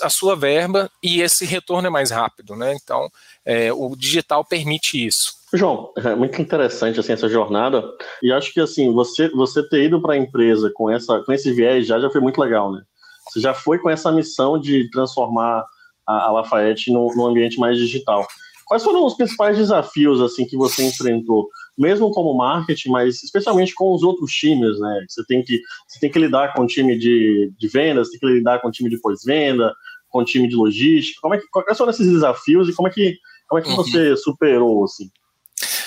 a 0.00 0.08
sua 0.08 0.36
verba 0.36 0.88
e 1.02 1.20
esse 1.20 1.44
retorno 1.44 1.88
é 1.88 1.90
mais 1.90 2.12
rápido. 2.12 2.54
Né? 2.54 2.72
Então, 2.80 3.10
é, 3.44 3.72
o 3.72 3.96
digital 3.96 4.44
permite 4.44 5.04
isso. 5.04 5.42
João, 5.52 5.92
é 5.96 6.14
muito 6.14 6.40
interessante 6.40 7.00
assim, 7.00 7.12
essa 7.12 7.28
jornada 7.28 7.82
e 8.22 8.32
acho 8.32 8.54
que 8.54 8.60
assim 8.60 8.90
você 8.92 9.28
você 9.28 9.68
ter 9.68 9.84
ido 9.84 10.00
para 10.00 10.14
a 10.14 10.16
empresa 10.16 10.70
com 10.72 10.88
essa 10.88 11.20
com 11.24 11.32
esse 11.32 11.52
viés 11.52 11.86
já 11.86 12.00
já 12.00 12.08
foi 12.08 12.22
muito 12.22 12.40
legal, 12.40 12.72
né? 12.72 12.80
Você 13.28 13.40
já 13.40 13.52
foi 13.52 13.78
com 13.78 13.90
essa 13.90 14.10
missão 14.10 14.58
de 14.58 14.88
transformar 14.90 15.66
a, 16.06 16.30
Lafayette 16.30 16.90
no, 16.92 17.14
no 17.14 17.26
ambiente 17.26 17.58
mais 17.58 17.78
digital. 17.78 18.26
Quais 18.66 18.82
foram 18.82 19.04
os 19.04 19.14
principais 19.14 19.56
desafios 19.56 20.20
assim 20.20 20.46
que 20.46 20.56
você 20.56 20.84
enfrentou, 20.84 21.48
mesmo 21.76 22.10
como 22.10 22.36
marketing, 22.36 22.90
mas 22.90 23.22
especialmente 23.22 23.74
com 23.74 23.92
os 23.92 24.02
outros 24.02 24.32
times, 24.32 24.78
né? 24.78 25.04
Você 25.08 25.24
tem 25.26 25.42
que 25.42 25.60
você 25.86 26.00
tem 26.00 26.10
que 26.10 26.18
lidar 26.18 26.54
com 26.54 26.62
o 26.62 26.66
time 26.66 26.96
de, 26.98 27.52
de 27.58 27.68
vendas, 27.68 28.08
tem 28.08 28.18
que 28.18 28.26
lidar 28.26 28.60
com 28.60 28.68
o 28.68 28.70
time 28.70 28.88
de 28.88 29.00
pós-venda, 29.00 29.74
com 30.08 30.20
o 30.20 30.24
time 30.24 30.48
de 30.48 30.54
logística. 30.54 31.20
Como 31.20 31.34
é 31.34 31.38
que 31.38 31.46
quais 31.50 31.76
foram 31.76 31.90
esses 31.90 32.10
desafios 32.10 32.68
e 32.68 32.74
como 32.74 32.88
é 32.88 32.90
que 32.90 33.16
como 33.48 33.60
é 33.60 33.62
que 33.62 33.70
uhum. 33.70 33.76
você 33.76 34.16
superou 34.16 34.84
assim? 34.84 35.10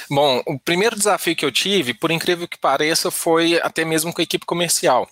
Bom, 0.09 0.41
o 0.45 0.59
primeiro 0.59 0.95
desafio 0.95 1.35
que 1.35 1.45
eu 1.45 1.51
tive, 1.51 1.93
por 1.93 2.11
incrível 2.11 2.47
que 2.47 2.57
pareça, 2.57 3.09
foi 3.09 3.59
até 3.61 3.83
mesmo 3.83 4.13
com 4.13 4.21
a 4.21 4.23
equipe 4.23 4.45
comercial. 4.45 5.09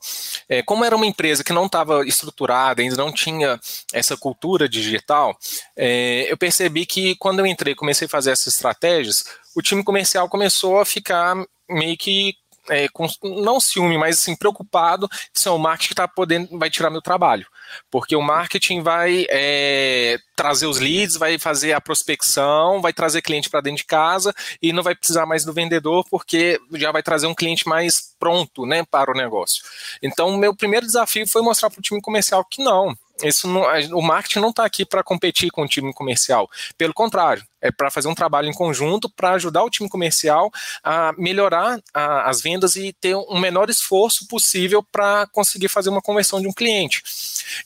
É, 0.47 0.61
como 0.61 0.85
era 0.85 0.95
uma 0.95 1.05
empresa 1.05 1.43
que 1.43 1.53
não 1.53 1.65
estava 1.65 2.05
estruturada, 2.05 2.81
ainda 2.81 2.95
não 2.95 3.11
tinha 3.11 3.59
essa 3.91 4.15
cultura 4.15 4.69
digital, 4.69 5.37
é, 5.75 6.31
eu 6.31 6.37
percebi 6.37 6.85
que 6.85 7.15
quando 7.15 7.39
eu 7.39 7.45
entrei 7.45 7.75
comecei 7.75 8.05
a 8.05 8.09
fazer 8.09 8.31
essas 8.31 8.53
estratégias, 8.53 9.23
o 9.55 9.61
time 9.61 9.83
comercial 9.83 10.29
começou 10.29 10.79
a 10.79 10.85
ficar 10.85 11.35
meio 11.69 11.97
que 11.97 12.35
é, 12.69 12.87
com, 12.89 13.07
não 13.23 13.59
ciúme, 13.59 13.97
mas 13.97 14.17
assim, 14.17 14.35
preocupado 14.35 15.09
se 15.33 15.49
o 15.49 15.57
marketing 15.57 15.93
tá 15.93 16.07
podendo, 16.07 16.57
vai 16.57 16.69
tirar 16.69 16.89
meu 16.89 17.01
trabalho. 17.01 17.45
Porque 17.89 18.15
o 18.15 18.21
marketing 18.21 18.81
vai 18.81 19.25
é, 19.29 20.17
trazer 20.35 20.67
os 20.67 20.79
leads, 20.79 21.17
vai 21.17 21.37
fazer 21.39 21.73
a 21.73 21.81
prospecção, 21.81 22.81
vai 22.81 22.93
trazer 22.93 23.21
cliente 23.21 23.49
para 23.49 23.61
dentro 23.61 23.77
de 23.77 23.85
casa 23.85 24.33
e 24.61 24.71
não 24.71 24.83
vai 24.83 24.95
precisar 24.95 25.25
mais 25.25 25.43
do 25.43 25.53
vendedor, 25.53 26.05
porque 26.09 26.59
já 26.73 26.91
vai 26.91 27.03
trazer 27.03 27.27
um 27.27 27.35
cliente 27.35 27.67
mais 27.67 28.13
pronto 28.19 28.65
né, 28.65 28.83
para 28.89 29.11
o 29.11 29.15
negócio. 29.15 29.63
Então, 30.01 30.37
meu 30.37 30.55
primeiro 30.55 30.85
desafio 30.85 31.27
foi 31.27 31.41
mostrar 31.41 31.69
para 31.69 31.79
o 31.79 31.83
time 31.83 32.01
comercial 32.01 32.45
que 32.45 32.63
não, 32.63 32.95
isso 33.21 33.47
não, 33.47 33.63
o 33.97 34.01
marketing 34.01 34.39
não 34.39 34.49
está 34.49 34.65
aqui 34.65 34.85
para 34.85 35.03
competir 35.03 35.51
com 35.51 35.63
o 35.63 35.67
time 35.67 35.93
comercial. 35.93 36.49
Pelo 36.77 36.93
contrário, 36.93 37.45
é 37.61 37.71
para 37.71 37.91
fazer 37.91 38.07
um 38.07 38.15
trabalho 38.15 38.49
em 38.49 38.53
conjunto 38.53 39.09
para 39.09 39.31
ajudar 39.31 39.63
o 39.63 39.69
time 39.69 39.87
comercial 39.87 40.51
a 40.83 41.13
melhorar 41.17 41.79
a, 41.93 42.29
as 42.29 42.41
vendas 42.41 42.75
e 42.75 42.91
ter 42.93 43.15
um 43.15 43.39
menor 43.39 43.69
esforço 43.69 44.27
possível 44.27 44.83
para 44.83 45.27
conseguir 45.27 45.69
fazer 45.69 45.89
uma 45.89 46.01
conversão 46.01 46.41
de 46.41 46.47
um 46.47 46.53
cliente. 46.53 47.03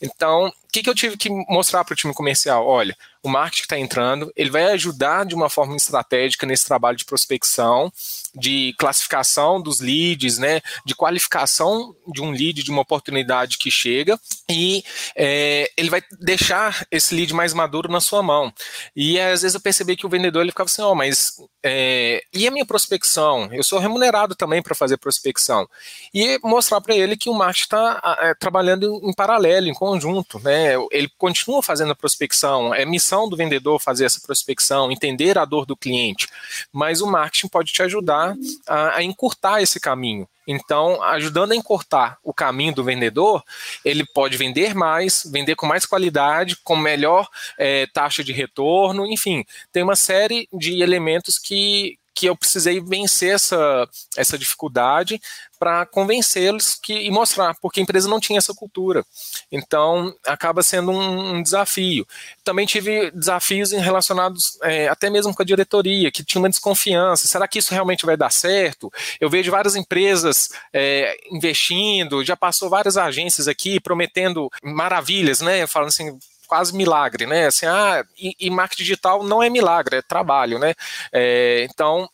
Então, 0.01 0.47
o 0.47 0.53
que, 0.71 0.83
que 0.83 0.89
eu 0.89 0.95
tive 0.95 1.17
que 1.17 1.29
mostrar 1.49 1.83
para 1.83 1.93
o 1.93 1.95
time 1.95 2.13
comercial? 2.13 2.67
Olha, 2.67 2.95
o 3.27 3.29
marketing 3.29 3.63
está 3.63 3.77
entrando, 3.77 4.31
ele 4.35 4.49
vai 4.49 4.63
ajudar 4.71 5.25
de 5.25 5.35
uma 5.35 5.49
forma 5.49 5.75
estratégica 5.75 6.45
nesse 6.45 6.65
trabalho 6.65 6.97
de 6.97 7.05
prospecção, 7.05 7.91
de 8.33 8.73
classificação 8.77 9.61
dos 9.61 9.79
leads, 9.79 10.37
né, 10.37 10.61
de 10.85 10.95
qualificação 10.95 11.95
de 12.07 12.21
um 12.21 12.31
lead, 12.31 12.63
de 12.63 12.71
uma 12.71 12.81
oportunidade 12.81 13.57
que 13.57 13.69
chega, 13.69 14.19
e 14.49 14.83
é, 15.15 15.69
ele 15.77 15.89
vai 15.89 16.01
deixar 16.19 16.87
esse 16.89 17.13
lead 17.13 17.33
mais 17.33 17.53
maduro 17.53 17.91
na 17.91 17.99
sua 17.99 18.23
mão. 18.23 18.51
E 18.95 19.19
às 19.19 19.41
vezes 19.41 19.55
eu 19.55 19.61
percebi 19.61 19.95
que 19.95 20.05
o 20.05 20.09
vendedor 20.09 20.41
ele 20.41 20.51
ficava 20.51 20.69
assim, 20.69 20.81
ó, 20.81 20.91
oh, 20.91 20.95
mas 20.95 21.33
é, 21.69 22.23
e 22.33 22.47
a 22.47 22.51
minha 22.51 22.65
prospecção? 22.65 23.49
Eu 23.51 23.63
sou 23.63 23.79
remunerado 23.79 24.35
também 24.35 24.61
para 24.61 24.73
fazer 24.73 24.97
prospecção. 24.97 25.67
E 26.13 26.39
mostrar 26.43 26.79
para 26.79 26.95
ele 26.95 27.17
que 27.17 27.29
o 27.29 27.33
marketing 27.33 27.63
está 27.63 28.17
é, 28.21 28.33
trabalhando 28.33 29.01
em 29.03 29.13
paralelo, 29.13 29.67
em 29.67 29.73
conjunto, 29.73 30.39
né? 30.39 30.75
Ele 30.91 31.09
continua 31.17 31.61
fazendo 31.61 31.91
a 31.91 31.95
prospecção, 31.95 32.73
é 32.73 32.85
missão 32.85 33.27
do 33.27 33.35
vendedor 33.35 33.79
fazer 33.81 34.05
essa 34.05 34.21
prospecção, 34.21 34.91
entender 34.91 35.37
a 35.37 35.45
dor 35.45 35.65
do 35.65 35.75
cliente, 35.75 36.27
mas 36.71 37.01
o 37.01 37.07
marketing 37.07 37.47
pode 37.49 37.73
te 37.73 37.83
ajudar 37.83 38.35
a, 38.65 38.97
a 38.97 39.03
encurtar 39.03 39.61
esse 39.61 39.79
caminho. 39.79 40.27
Então, 40.47 41.03
ajudando 41.03 41.51
a 41.51 41.55
encurtar 41.55 42.17
o 42.23 42.33
caminho 42.33 42.73
do 42.73 42.83
vendedor, 42.83 43.43
ele 43.83 44.05
pode 44.13 44.37
vender 44.37 44.73
mais, 44.73 45.23
vender 45.29 45.55
com 45.55 45.65
mais 45.65 45.85
qualidade, 45.85 46.55
com 46.63 46.77
melhor 46.77 47.27
é, 47.57 47.85
taxa 47.87 48.23
de 48.23 48.31
retorno, 48.31 49.05
enfim, 49.05 49.43
tem 49.71 49.83
uma 49.83 49.95
série 49.95 50.47
de 50.53 50.81
elementos 50.81 51.37
que, 51.37 51.99
que 52.17 52.25
eu 52.25 52.35
precisei 52.35 52.81
vencer 52.81 53.35
essa, 53.35 53.87
essa 54.17 54.39
dificuldade 54.39 55.21
para 55.59 55.85
convencê-los 55.85 56.73
que 56.73 56.93
e 56.93 57.11
mostrar, 57.11 57.55
porque 57.61 57.79
a 57.79 57.83
empresa 57.83 58.09
não 58.09 58.19
tinha 58.19 58.39
essa 58.39 58.55
cultura. 58.55 59.05
Então, 59.51 60.11
acaba 60.25 60.63
sendo 60.63 60.91
um, 60.91 61.35
um 61.35 61.43
desafio. 61.43 62.07
Também 62.43 62.65
tive 62.65 63.11
desafios 63.11 63.71
relacionados 63.71 64.57
é, 64.63 64.87
até 64.87 65.11
mesmo 65.11 65.33
com 65.33 65.43
a 65.43 65.45
diretoria, 65.45 66.11
que 66.11 66.23
tinha 66.23 66.41
uma 66.41 66.49
desconfiança. 66.49 67.27
Será 67.27 67.47
que 67.47 67.59
isso 67.59 67.71
realmente 67.71 68.05
vai 68.05 68.17
dar 68.17 68.31
certo? 68.31 68.91
Eu 69.21 69.29
vejo 69.29 69.51
várias 69.51 69.75
empresas 69.75 70.49
é, 70.73 71.15
investindo, 71.31 72.25
já 72.25 72.35
passou 72.35 72.67
várias 72.67 72.97
agências 72.97 73.47
aqui 73.47 73.79
prometendo 73.79 74.49
maravilhas, 74.63 75.39
né? 75.41 75.67
Falando 75.67 75.89
assim, 75.89 76.17
quase 76.47 76.75
milagre, 76.75 77.25
né? 77.25 77.47
Assim, 77.47 77.65
ah, 77.65 78.03
e, 78.17 78.33
e 78.39 78.49
marketing 78.49 78.83
digital 78.83 79.23
não 79.23 79.43
é 79.43 79.49
milagre, 79.49 79.97
é 79.97 80.01
trabalho, 80.01 80.57
né? 80.57 80.73
É, 81.11 81.67
então, 81.69 82.09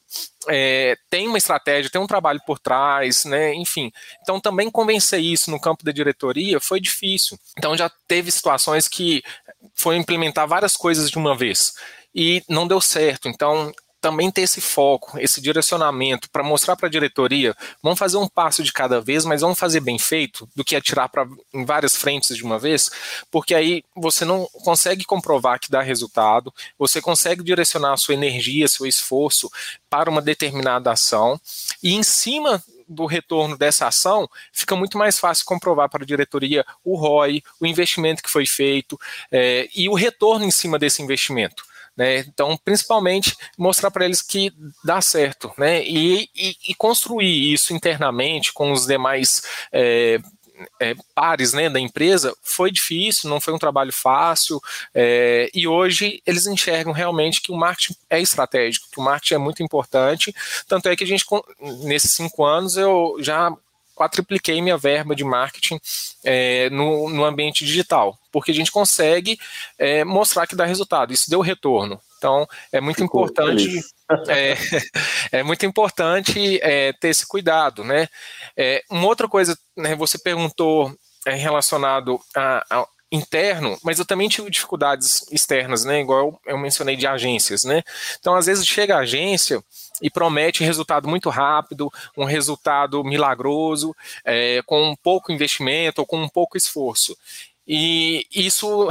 é, 0.50 0.96
tem 1.10 1.28
uma 1.28 1.38
estratégia, 1.38 1.92
tem 1.92 2.02
um 2.02 2.08
trabalho 2.08 2.42
por 2.46 2.60
trás, 2.60 3.26
né? 3.26 3.54
Enfim. 3.54 3.92
Então, 4.22 4.40
também 4.40 4.70
convencer 4.70 5.20
isso 5.20 5.50
no 5.52 5.60
campo 5.60 5.86
da 5.86 5.92
diretoria 5.92 6.60
foi 6.60 6.82
difícil. 6.82 7.38
Então, 7.58 7.78
já 7.78 7.90
teve 8.08 8.32
situações 8.32 8.88
que 8.88 9.22
foi 9.76 9.96
implementar 9.96 10.48
várias 10.48 10.76
coisas 10.76 11.10
de 11.10 11.18
uma 11.18 11.36
vez 11.38 11.74
e 12.14 12.44
não 12.50 12.68
deu 12.68 12.80
certo. 12.82 13.28
Então, 13.28 13.72
também 14.04 14.30
ter 14.30 14.42
esse 14.42 14.60
foco, 14.60 15.18
esse 15.18 15.40
direcionamento 15.40 16.30
para 16.30 16.44
mostrar 16.44 16.76
para 16.76 16.90
a 16.90 16.92
diretoria, 16.92 17.56
vamos 17.82 17.98
fazer 17.98 18.18
um 18.18 18.28
passo 18.28 18.62
de 18.62 18.74
cada 18.74 19.00
vez, 19.00 19.24
mas 19.24 19.40
vamos 19.40 19.58
fazer 19.58 19.80
bem 19.80 19.98
feito, 19.98 20.46
do 20.54 20.62
que 20.62 20.76
atirar 20.76 21.08
para 21.08 21.26
em 21.54 21.64
várias 21.64 21.96
frentes 21.96 22.36
de 22.36 22.44
uma 22.44 22.60
vez, 22.60 22.92
porque 23.32 23.56
aí 23.56 23.82
você 23.96 24.26
não 24.26 24.46
consegue 24.66 25.06
comprovar 25.06 25.58
que 25.58 25.72
dá 25.72 25.82
resultado, 25.82 26.54
você 26.78 27.02
consegue 27.02 27.42
direcionar 27.42 27.94
a 27.94 27.98
sua 27.98 28.14
energia, 28.14 28.68
seu 28.68 28.86
esforço 28.86 29.50
para 29.90 30.10
uma 30.10 30.22
determinada 30.22 30.92
ação, 30.92 31.40
e 31.82 31.94
em 31.94 32.04
cima 32.04 32.62
do 32.86 33.06
retorno 33.06 33.58
dessa 33.58 33.88
ação, 33.88 34.30
fica 34.52 34.76
muito 34.76 34.98
mais 34.98 35.18
fácil 35.18 35.46
comprovar 35.46 35.90
para 35.90 36.04
a 36.04 36.06
diretoria 36.06 36.66
o 36.84 36.98
ROI, 36.98 37.42
o 37.58 37.66
investimento 37.66 38.22
que 38.22 38.30
foi 38.30 38.46
feito 38.46 39.00
é, 39.32 39.70
e 39.74 39.88
o 39.88 39.94
retorno 39.94 40.44
em 40.44 40.52
cima 40.52 40.78
desse 40.78 41.02
investimento. 41.02 41.64
Né? 41.96 42.20
Então, 42.20 42.58
principalmente, 42.64 43.36
mostrar 43.58 43.92
para 43.92 44.06
eles 44.06 44.22
que 44.22 44.52
dá 44.84 45.00
certo, 45.00 45.52
né? 45.58 45.84
E, 45.84 46.30
e, 46.36 46.56
e, 46.70 46.76
construir 46.76 47.54
isso 47.54 47.72
internamente 47.72 48.52
com 48.52 48.72
os 48.72 48.88
demais 48.88 49.44
é, 49.72 50.20
é, 50.80 50.96
pares 51.14 51.54
né, 51.54 51.70
da 51.70 51.80
empresa 51.80 52.36
foi 52.42 52.72
difícil, 52.72 53.30
não 53.30 53.42
foi 53.42 53.54
um 53.54 53.60
trabalho 53.60 53.92
fácil, 53.92 54.60
é, 54.94 55.50
e 55.54 55.68
hoje 55.68 56.22
eles 56.26 56.46
enxergam 56.48 56.94
realmente 56.94 57.42
que 57.42 57.52
o 57.52 57.56
marketing 57.56 57.96
é 58.10 58.22
estratégico, 58.22 58.88
que 58.92 59.00
o 59.00 59.04
marketing 59.04 59.36
é 59.36 59.38
muito 59.38 59.64
importante, 59.64 60.34
tanto 60.68 60.90
é 60.90 60.96
que 60.96 61.04
a 61.04 61.08
gente, 61.08 61.26
nesses 61.84 62.12
cinco 62.12 62.44
anos, 62.44 62.78
eu 62.78 63.18
já 63.20 63.56
quadripliquei 63.96 64.62
minha 64.62 64.78
verba 64.78 65.16
de 65.16 65.24
marketing 65.24 65.80
é, 66.24 66.70
no, 66.70 67.10
no 67.10 67.24
ambiente 67.24 67.66
digital, 67.66 68.18
porque 68.32 68.52
a 68.52 68.56
gente 68.56 68.72
consegue 68.72 69.38
é, 69.78 70.04
mostrar 70.04 70.48
que 70.48 70.56
dá 70.56 70.66
resultado, 70.66 71.14
isso 71.14 71.30
deu 71.30 71.42
retorno. 71.42 72.00
Então, 72.18 72.48
é 72.72 72.80
muito 72.80 73.04
Ficou 73.04 73.22
importante. 73.22 73.82
É, 74.30 74.56
é, 75.40 75.44
muito 75.44 75.66
importante 75.66 76.58
é, 76.62 76.94
ter 76.94 77.10
esse 77.10 77.28
cuidado, 77.28 77.84
né? 77.84 78.08
É, 78.56 78.82
uma 78.90 79.08
outra 79.08 79.28
coisa, 79.28 79.58
né, 79.76 79.94
você 79.96 80.18
perguntou 80.18 80.96
é, 81.26 81.34
relacionado 81.36 82.20
a, 82.36 82.66
a, 82.70 82.88
interno, 83.14 83.78
mas 83.84 84.00
eu 84.00 84.06
também 84.06 84.28
tive 84.28 84.50
dificuldades 84.50 85.24
externas, 85.32 85.86
né? 85.86 86.02
Igual 86.02 86.42
eu, 86.48 86.58
mencionei 86.58 86.96
de 86.96 87.06
agências, 87.06 87.64
né? 87.64 87.84
Então, 88.20 88.34
às 88.34 88.48
vezes 88.48 88.66
chega 88.66 88.96
a 88.96 89.02
agência 89.02 89.64
e 90.02 90.10
promete 90.10 90.64
resultado 90.64 91.08
muito 91.08 91.30
rápido, 91.30 91.94
um 92.18 92.26
resultado 92.26 93.04
milagroso, 93.04 93.96
é, 94.26 94.64
com 94.66 94.96
pouco 95.02 95.32
investimento 95.32 96.02
ou 96.02 96.08
com 96.08 96.18
um 96.18 96.28
pouco 96.28 96.58
esforço. 96.58 97.16
E 97.66 98.26
isso 98.34 98.90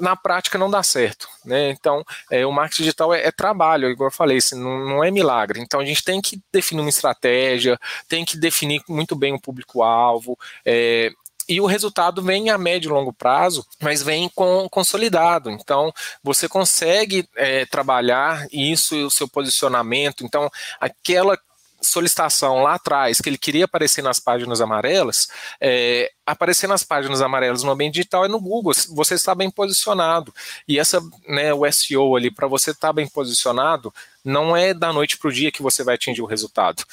na 0.00 0.14
prática 0.14 0.58
não 0.58 0.68
dá 0.68 0.82
certo, 0.82 1.26
né? 1.44 1.70
Então, 1.70 2.04
é, 2.30 2.44
o 2.44 2.52
marketing 2.52 2.82
digital 2.82 3.14
é, 3.14 3.26
é, 3.26 3.30
trabalho, 3.30 3.88
igual 3.88 4.08
eu 4.08 4.14
falei, 4.14 4.38
assim, 4.38 4.56
não, 4.56 4.84
não, 4.84 5.04
é 5.04 5.10
milagre. 5.10 5.60
Então, 5.60 5.80
a 5.80 5.84
gente 5.84 6.04
tem 6.04 6.20
que 6.20 6.38
definir 6.52 6.82
uma 6.82 6.90
estratégia, 6.90 7.78
tem 8.08 8.24
que 8.24 8.36
definir 8.36 8.82
muito 8.86 9.16
bem 9.16 9.32
o 9.32 9.40
público-alvo, 9.40 10.36
é, 10.66 11.12
e 11.50 11.60
o 11.60 11.66
resultado 11.66 12.22
vem 12.22 12.48
a 12.48 12.56
médio 12.56 12.88
e 12.88 12.92
longo 12.92 13.12
prazo, 13.12 13.66
mas 13.80 14.04
vem 14.04 14.30
com, 14.32 14.68
consolidado. 14.70 15.50
Então, 15.50 15.92
você 16.22 16.48
consegue 16.48 17.28
é, 17.34 17.66
trabalhar 17.66 18.46
isso 18.52 18.94
e 18.94 19.02
o 19.02 19.10
seu 19.10 19.28
posicionamento. 19.28 20.24
Então, 20.24 20.48
aquela 20.80 21.36
solicitação 21.80 22.62
lá 22.62 22.74
atrás 22.74 23.20
que 23.20 23.28
ele 23.28 23.38
queria 23.38 23.64
aparecer 23.64 24.02
nas 24.02 24.20
páginas 24.20 24.60
amarelas, 24.60 25.28
é, 25.60 26.10
aparecer 26.26 26.66
nas 26.66 26.84
páginas 26.84 27.22
amarelas 27.22 27.62
no 27.62 27.70
ambiente 27.70 27.94
digital 27.94 28.24
é 28.24 28.28
no 28.28 28.40
Google, 28.40 28.72
você 28.90 29.14
está 29.14 29.34
bem 29.34 29.50
posicionado. 29.50 30.32
E 30.68 30.78
essa, 30.78 31.00
né, 31.26 31.52
o 31.52 31.70
SEO 31.70 32.16
ali, 32.16 32.30
para 32.30 32.46
você 32.46 32.70
estar 32.70 32.88
tá 32.88 32.92
bem 32.92 33.08
posicionado, 33.08 33.92
não 34.24 34.56
é 34.56 34.74
da 34.74 34.92
noite 34.92 35.16
para 35.16 35.28
o 35.28 35.32
dia 35.32 35.50
que 35.50 35.62
você 35.62 35.82
vai 35.82 35.94
atingir 35.94 36.22
o 36.22 36.26
resultado. 36.26 36.84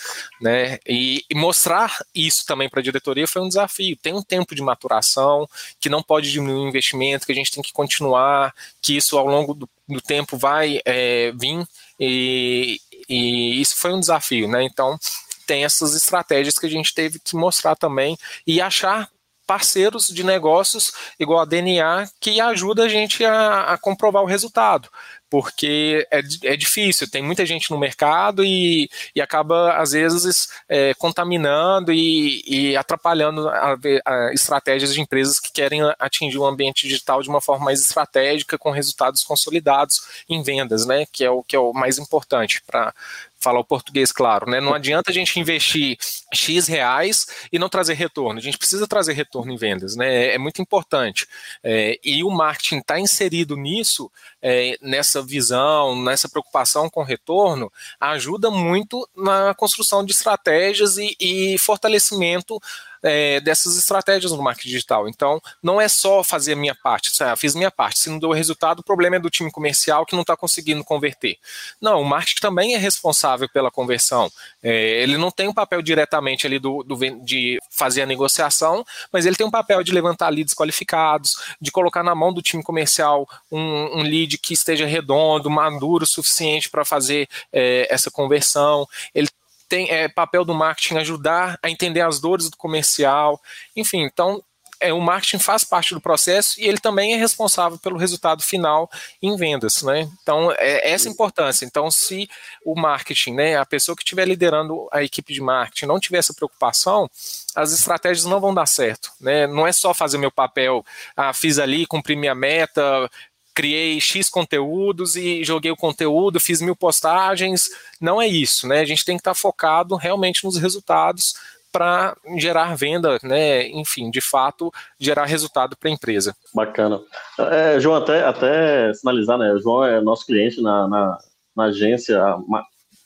Né? 0.41 0.79
E, 0.87 1.23
e 1.29 1.35
mostrar 1.35 1.97
isso 2.15 2.45
também 2.45 2.69
para 2.69 2.79
a 2.79 2.83
diretoria 2.83 3.27
foi 3.27 3.41
um 3.41 3.47
desafio. 3.47 3.97
Tem 3.97 4.13
um 4.13 4.23
tempo 4.23 4.55
de 4.55 4.61
maturação, 4.61 5.47
que 5.79 5.89
não 5.89 6.01
pode 6.01 6.31
diminuir 6.31 6.65
o 6.65 6.69
investimento, 6.69 7.25
que 7.25 7.31
a 7.31 7.35
gente 7.35 7.51
tem 7.51 7.63
que 7.63 7.73
continuar, 7.73 8.53
que 8.81 8.95
isso 8.95 9.17
ao 9.17 9.27
longo 9.27 9.53
do, 9.53 9.69
do 9.87 10.01
tempo 10.01 10.37
vai 10.37 10.79
é, 10.85 11.31
vir. 11.33 11.67
E, 11.99 12.79
e 13.07 13.61
isso 13.61 13.75
foi 13.77 13.93
um 13.93 13.99
desafio, 13.99 14.47
né? 14.47 14.63
Então, 14.63 14.97
tem 15.45 15.63
essas 15.63 15.95
estratégias 15.95 16.57
que 16.57 16.65
a 16.65 16.69
gente 16.69 16.93
teve 16.93 17.19
que 17.19 17.35
mostrar 17.35 17.75
também 17.75 18.17
e 18.45 18.61
achar 18.61 19.09
parceiros 19.47 20.07
de 20.07 20.23
negócios 20.25 20.91
igual 21.17 21.39
a 21.39 21.45
DNA 21.45 22.09
que 22.19 22.41
ajuda 22.41 22.83
a 22.83 22.89
gente 22.89 23.23
a, 23.23 23.73
a 23.73 23.77
comprovar 23.77 24.21
o 24.21 24.27
resultado 24.27 24.89
porque 25.29 26.07
é, 26.11 26.21
é 26.43 26.55
difícil, 26.55 27.09
tem 27.09 27.21
muita 27.21 27.45
gente 27.45 27.71
no 27.71 27.77
mercado 27.77 28.43
e, 28.43 28.89
e 29.15 29.21
acaba, 29.21 29.73
às 29.77 29.91
vezes, 29.91 30.49
é, 30.69 30.93
contaminando 30.93 31.91
e, 31.91 32.43
e 32.47 32.77
atrapalhando 32.77 33.47
a, 33.49 33.77
a 34.05 34.33
estratégias 34.33 34.93
de 34.93 35.01
empresas 35.01 35.39
que 35.39 35.51
querem 35.51 35.81
atingir 35.99 36.37
o 36.37 36.45
ambiente 36.45 36.87
digital 36.87 37.21
de 37.21 37.29
uma 37.29 37.41
forma 37.41 37.65
mais 37.65 37.81
estratégica, 37.81 38.57
com 38.57 38.71
resultados 38.71 39.23
consolidados 39.23 40.01
em 40.29 40.41
vendas, 40.41 40.85
né? 40.85 41.05
Que 41.11 41.23
é 41.23 41.29
o 41.29 41.43
que 41.43 41.55
é 41.55 41.59
o 41.59 41.73
mais 41.73 41.97
importante 41.97 42.61
para 42.65 42.93
falar 43.39 43.59
o 43.59 43.65
português 43.65 44.11
claro, 44.11 44.49
né? 44.49 44.59
Não 44.59 44.73
adianta 44.73 45.11
a 45.11 45.13
gente 45.13 45.39
investir 45.39 45.97
X 46.33 46.67
reais 46.67 47.27
e 47.51 47.59
não 47.59 47.69
trazer 47.69 47.93
retorno. 47.93 48.39
A 48.39 48.41
gente 48.41 48.57
precisa 48.57 48.87
trazer 48.87 49.13
retorno 49.13 49.51
em 49.51 49.57
vendas, 49.57 49.95
né? 49.95 50.13
É, 50.13 50.35
é 50.35 50.37
muito 50.37 50.61
importante. 50.61 51.27
É, 51.63 51.99
e 52.03 52.23
o 52.23 52.29
marketing 52.29 52.79
está 52.79 52.99
inserido 52.99 53.55
nisso, 53.55 54.11
é, 54.49 54.77
nessa 54.81 55.21
visão, 55.21 56.01
nessa 56.01 56.29
preocupação 56.29 56.89
com 56.89 57.03
retorno, 57.03 57.69
ajuda 57.99 58.49
muito 58.49 59.05
na 59.13 59.53
construção 59.53 60.05
de 60.05 60.13
estratégias 60.13 60.97
e, 60.97 61.17
e 61.19 61.57
fortalecimento 61.57 62.57
é, 63.03 63.39
dessas 63.39 63.77
estratégias 63.77 64.31
no 64.31 64.41
marketing 64.41 64.69
digital. 64.69 65.07
Então, 65.07 65.41
não 65.61 65.79
é 65.79 65.87
só 65.87 66.23
fazer 66.23 66.53
a 66.53 66.55
minha 66.55 66.75
parte, 66.75 67.11
ah, 67.23 67.35
fiz 67.35 67.55
minha 67.55 67.71
parte, 67.71 67.99
se 67.99 68.09
não 68.09 68.19
deu 68.19 68.31
resultado, 68.31 68.79
o 68.79 68.83
problema 68.83 69.15
é 69.15 69.19
do 69.19 69.29
time 69.29 69.51
comercial 69.51 70.05
que 70.05 70.15
não 70.15 70.21
está 70.21 70.35
conseguindo 70.35 70.83
converter. 70.83 71.37
Não, 71.81 72.01
o 72.01 72.05
marketing 72.05 72.41
também 72.41 72.75
é 72.75 72.77
responsável 72.77 73.47
pela 73.49 73.71
conversão. 73.71 74.31
É, 74.61 75.01
ele 75.01 75.17
não 75.17 75.31
tem 75.31 75.47
um 75.47 75.53
papel 75.53 75.81
diretamente 75.81 76.45
ali 76.45 76.59
do, 76.59 76.83
do, 76.83 76.97
de 77.23 77.59
fazer 77.69 78.01
a 78.01 78.05
negociação, 78.05 78.85
mas 79.11 79.25
ele 79.25 79.35
tem 79.35 79.45
um 79.45 79.51
papel 79.51 79.83
de 79.83 79.91
levantar 79.91 80.29
leads 80.29 80.53
qualificados, 80.53 81.35
de 81.61 81.71
colocar 81.71 82.03
na 82.03 82.15
mão 82.15 82.33
do 82.33 82.41
time 82.41 82.63
comercial 82.63 83.27
um, 83.51 83.99
um 83.99 84.01
lead 84.01 84.36
que 84.37 84.53
esteja 84.53 84.85
redondo, 84.85 85.49
maduro 85.49 86.03
o 86.03 86.07
suficiente 86.07 86.69
para 86.69 86.85
fazer 86.85 87.27
é, 87.51 87.87
essa 87.89 88.11
conversão. 88.11 88.87
Ele 89.13 89.27
tem 89.67 89.89
é, 89.89 90.07
papel 90.07 90.45
do 90.45 90.53
marketing 90.53 90.97
ajudar 90.97 91.59
a 91.61 91.69
entender 91.69 92.01
as 92.01 92.19
dores 92.19 92.49
do 92.49 92.57
comercial, 92.57 93.41
enfim, 93.75 94.01
então 94.01 94.41
é, 94.79 94.93
o 94.93 95.01
marketing 95.01 95.39
faz 95.39 95.63
parte 95.63 95.93
do 95.93 96.01
processo 96.01 96.59
e 96.59 96.65
ele 96.65 96.77
também 96.77 97.13
é 97.13 97.17
responsável 97.17 97.77
pelo 97.77 97.97
resultado 97.97 98.43
final 98.43 98.89
em 99.21 99.35
vendas, 99.35 99.81
né? 99.81 100.09
Então, 100.21 100.51
é 100.51 100.91
essa 100.91 101.09
importância. 101.09 101.65
Então, 101.65 101.89
se 101.89 102.29
o 102.63 102.79
marketing, 102.79 103.33
né, 103.33 103.57
a 103.57 103.65
pessoa 103.65 103.95
que 103.95 104.03
estiver 104.03 104.27
liderando 104.27 104.87
a 104.91 105.03
equipe 105.03 105.33
de 105.33 105.41
marketing 105.41 105.85
não 105.85 105.99
tiver 105.99 106.19
essa 106.19 106.33
preocupação, 106.33 107.09
as 107.55 107.73
estratégias 107.73 108.25
não 108.25 108.39
vão 108.39 108.53
dar 108.53 108.65
certo, 108.65 109.11
né? 109.19 109.47
Não 109.47 109.65
é 109.65 109.71
só 109.71 109.93
fazer 109.93 110.17
meu 110.17 110.31
papel, 110.31 110.85
ah, 111.15 111.33
fiz 111.33 111.57
ali, 111.57 111.85
cumpri 111.85 112.15
minha 112.15 112.35
meta, 112.35 113.09
criei 113.57 113.99
X 113.99 114.29
conteúdos 114.29 115.15
e 115.15 115.43
joguei 115.43 115.71
o 115.71 115.75
conteúdo, 115.75 116.39
fiz 116.39 116.61
mil 116.61 116.75
postagens. 116.75 117.71
Não 117.99 118.21
é 118.21 118.27
isso, 118.27 118.67
né? 118.67 118.81
A 118.81 118.85
gente 118.85 119.03
tem 119.03 119.17
que 119.17 119.21
estar 119.21 119.33
focado 119.33 119.95
realmente 119.95 120.45
nos 120.45 120.57
resultados 120.57 121.33
para 121.71 122.15
gerar 122.37 122.77
venda, 122.77 123.17
né? 123.23 123.67
Enfim, 123.69 124.11
de 124.11 124.21
fato, 124.21 124.71
gerar 124.99 125.25
resultado 125.25 125.75
para 125.75 125.89
a 125.89 125.91
empresa. 125.91 126.35
Bacana. 126.53 127.01
É, 127.39 127.79
João, 127.79 127.95
até, 127.95 128.23
até 128.23 128.93
sinalizar, 128.93 129.39
né? 129.39 129.51
O 129.51 129.59
João 129.59 129.83
é 129.83 129.99
nosso 130.01 130.27
cliente 130.27 130.61
na, 130.61 130.87
na, 130.87 131.17
na 131.55 131.63
agência 131.63 132.21
há 132.21 132.37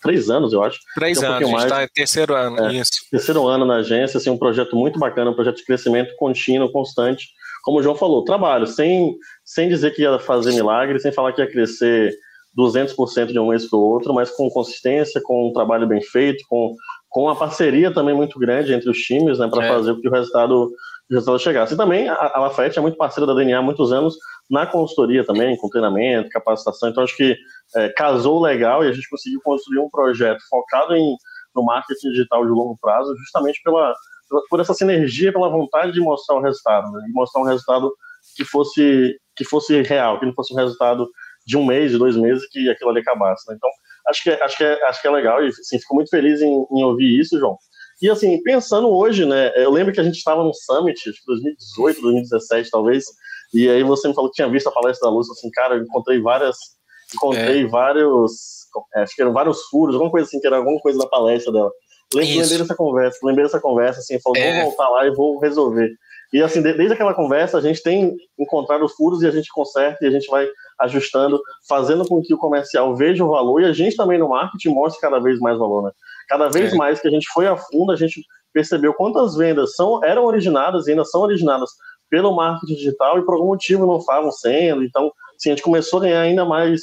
três 0.03 0.29
anos, 0.29 0.51
eu 0.51 0.62
acho. 0.62 0.79
Três 0.96 1.17
um 1.20 1.27
anos, 1.27 1.48
a 1.48 1.51
gente 1.51 1.63
está 1.63 1.84
em 1.86 1.88
terceiro 1.96 2.36
ano, 2.36 2.65
é, 2.65 2.74
isso. 2.74 2.91
Terceiro 3.10 3.48
ano 3.48 3.63
na 3.63 3.75
agência, 3.75 4.17
assim, 4.17 4.29
um 4.29 4.38
projeto 4.38 4.75
muito 4.75 5.00
bacana, 5.00 5.31
um 5.31 5.34
projeto 5.34 5.58
de 5.58 5.65
crescimento 5.65 6.13
contínuo, 6.17 6.70
constante. 6.74 7.29
Como 7.63 7.80
o 7.80 7.84
João 7.84 7.96
falou, 7.96 8.24
trabalho, 8.24 8.68
sem, 8.68 9.15
sem 9.44 9.70
dizer 9.70 9.91
que 9.91 10.01
ia 10.01 10.20
fazer 10.20 10.53
milagre, 10.53 11.00
sem 11.00 11.12
falar 11.12 11.34
que 11.34 11.41
ia 11.41 11.51
crescer 11.51 12.13
200% 12.58 13.27
de 13.27 13.39
um 13.39 13.50
mês 13.50 13.70
para 13.70 13.80
o 13.80 13.82
outro, 13.82 14.13
mas 14.13 14.30
com 14.32 14.50
consistência, 14.50 15.22
com 15.24 15.50
um 15.50 15.53
trabalho 15.53 15.88
bem 15.88 16.01
feito, 16.01 16.44
com 16.50 16.75
com 17.12 17.24
uma 17.24 17.36
parceria 17.36 17.94
também 17.94 18.15
muito 18.15 18.39
grande 18.39 18.74
entre 18.74 18.89
os 18.89 18.98
times, 18.98 19.38
né, 19.38 19.48
para 19.48 19.65
é. 19.65 19.68
fazer 19.68 19.94
com 19.94 20.01
que 20.01 20.08
o 20.08 20.12
resultado, 20.12 20.72
o 21.10 21.13
resultado 21.13 21.39
chegasse. 21.39 21.74
E 21.74 21.77
também 21.77 22.08
a, 22.08 22.32
a 22.34 22.39
Lafayette 22.39 22.80
é 22.80 22.82
muito 22.82 22.98
parceira 22.98 23.27
da 23.27 23.34
DNA 23.34 23.60
há 23.60 23.62
muitos 23.62 23.91
anos 23.91 24.15
na 24.50 24.65
consultoria 24.65 25.25
também, 25.25 25.58
com 25.58 25.68
treinamento, 25.68 26.30
capacitação. 26.30 26.89
Então 26.89 27.03
acho 27.03 27.15
que 27.18 27.36
é, 27.75 27.89
casou 27.89 28.41
legal 28.41 28.84
e 28.84 28.88
a 28.88 28.94
gente 28.94 29.10
conseguiu 29.10 29.41
construir 29.44 29.80
um 29.80 29.89
projeto 29.89 30.39
focado 30.50 30.96
em, 30.96 31.18
no 31.53 31.63
marketing 31.65 32.12
digital 32.12 32.46
de 32.46 32.51
longo 32.51 32.77
prazo, 32.82 33.13
justamente 33.18 33.62
pela, 33.62 33.94
por 34.50 34.59
essa 34.59 34.73
sinergia, 34.73 35.31
pela 35.31 35.50
vontade 35.50 35.91
de 35.91 36.00
mostrar 36.00 36.35
o 36.35 36.41
resultado, 36.41 36.91
né, 36.91 37.03
de 37.05 37.13
mostrar 37.13 37.41
um 37.41 37.45
resultado 37.45 37.93
que 38.35 38.45
fosse 38.45 39.17
que 39.35 39.45
fosse 39.45 39.81
real, 39.81 40.19
que 40.19 40.25
não 40.25 40.33
fosse 40.33 40.53
um 40.53 40.57
resultado 40.57 41.09
de 41.45 41.57
um 41.57 41.65
mês, 41.65 41.91
de 41.91 41.97
dois 41.97 42.15
meses, 42.15 42.47
que 42.50 42.69
aquilo 42.69 42.91
ali 42.91 43.00
acabasse. 43.00 43.50
Né? 43.50 43.55
Então 43.55 43.69
acho 44.07 44.23
que, 44.23 44.29
é, 44.29 44.43
acho 44.43 44.57
que, 44.57 44.63
é, 44.63 44.85
acho 44.88 45.01
que 45.01 45.07
é 45.07 45.11
legal 45.11 45.43
e 45.43 45.47
assim, 45.47 45.79
fico 45.79 45.95
muito 45.95 46.09
feliz 46.09 46.41
em, 46.41 46.65
em 46.71 46.83
ouvir 46.83 47.19
isso, 47.19 47.39
João. 47.39 47.57
E 48.01 48.09
assim, 48.09 48.41
pensando 48.41 48.89
hoje, 48.89 49.25
né, 49.25 49.51
eu 49.55 49.71
lembro 49.71 49.93
que 49.93 50.00
a 50.00 50.03
gente 50.03 50.17
estava 50.17 50.43
no 50.43 50.53
Summit, 50.53 51.09
acho 51.09 51.19
que 51.19 51.25
2018, 51.27 52.01
2017 52.01 52.69
talvez, 52.71 53.05
e 53.53 53.69
aí 53.69 53.83
você 53.83 54.07
me 54.07 54.15
falou 54.15 54.29
que 54.29 54.35
tinha 54.35 54.50
visto 54.50 54.67
a 54.67 54.71
palestra 54.71 55.07
da 55.07 55.15
Lúcia, 55.15 55.33
assim, 55.33 55.51
cara, 55.51 55.75
eu 55.75 55.83
encontrei 55.83 56.19
várias, 56.19 56.57
encontrei 57.13 57.63
é. 57.63 57.67
vários, 57.67 58.31
é, 58.95 59.01
acho 59.01 59.15
que 59.15 59.21
eram 59.21 59.33
vários 59.33 59.63
furos, 59.65 59.93
alguma 59.93 60.11
coisa 60.11 60.25
assim, 60.25 60.39
que 60.39 60.47
era 60.47 60.57
alguma 60.57 60.79
coisa 60.79 60.97
da 60.97 61.07
palestra 61.07 61.51
dela. 61.51 61.71
Lembrei, 62.13 62.41
lembrei 62.41 62.58
dessa 62.58 62.75
conversa, 62.75 63.20
lembrei 63.24 63.46
dessa 63.46 63.60
conversa, 63.60 64.00
assim, 64.00 64.20
falou, 64.20 64.38
é. 64.38 64.62
vou 64.62 64.72
voltar 64.72 64.89
lá 64.89 65.08
e 65.08 65.12
vou 65.12 65.39
resolver. 65.39 65.91
E 66.34 66.41
assim, 66.41 66.62
desde 66.62 66.94
aquela 66.94 67.13
conversa, 67.13 67.58
a 67.58 67.62
gente 67.62 67.84
tem 67.84 68.15
encontrado 68.39 68.88
furos 68.88 69.22
e 69.22 69.27
a 69.27 69.32
gente 69.32 69.50
conserta 69.50 70.06
e 70.06 70.08
a 70.08 70.12
gente 70.12 70.30
vai 70.30 70.48
ajustando, 70.80 71.41
fazendo 71.68 72.08
com 72.08 72.22
que 72.22 72.34
o 72.34 72.38
comercial 72.38 72.96
veja 72.96 73.24
o 73.24 73.30
valor 73.30 73.62
e 73.62 73.65
a 73.65 73.74
gente 73.74 73.98
também 73.98 74.18
no 74.18 74.30
marketing 74.30 74.70
mostre 74.70 75.01
cada 75.01 75.20
vez 75.20 75.39
mais 75.39 75.58
valor, 75.58 75.84
né? 75.84 75.91
Cada 76.30 76.48
vez 76.48 76.72
é. 76.72 76.75
mais 76.75 77.01
que 77.01 77.08
a 77.08 77.12
gente 77.12 77.27
foi 77.34 77.48
a 77.48 77.58
fundo, 77.58 77.91
a 77.91 77.98
gente 77.98 78.24
percebeu 78.53 78.94
quantas 78.94 79.36
vendas 79.36 79.75
são, 79.75 80.03
eram 80.06 80.24
originadas 80.24 80.88
e 80.88 80.91
ainda 80.91 81.03
são 81.03 81.22
originadas 81.22 81.70
pelo 82.10 82.34
marketing 82.34 82.75
digital 82.75 83.20
e 83.20 83.25
por 83.25 83.36
algum 83.36 83.48
motivo 83.48 83.86
não 83.86 83.98
estavam 83.98 84.32
sendo. 84.32 84.84
Então, 84.84 85.12
assim, 85.36 85.50
a 85.50 85.56
gente 85.56 85.63
começou 85.63 86.00
a 86.00 86.03
ganhar 86.03 86.22
ainda 86.22 86.46
mais 86.46 86.82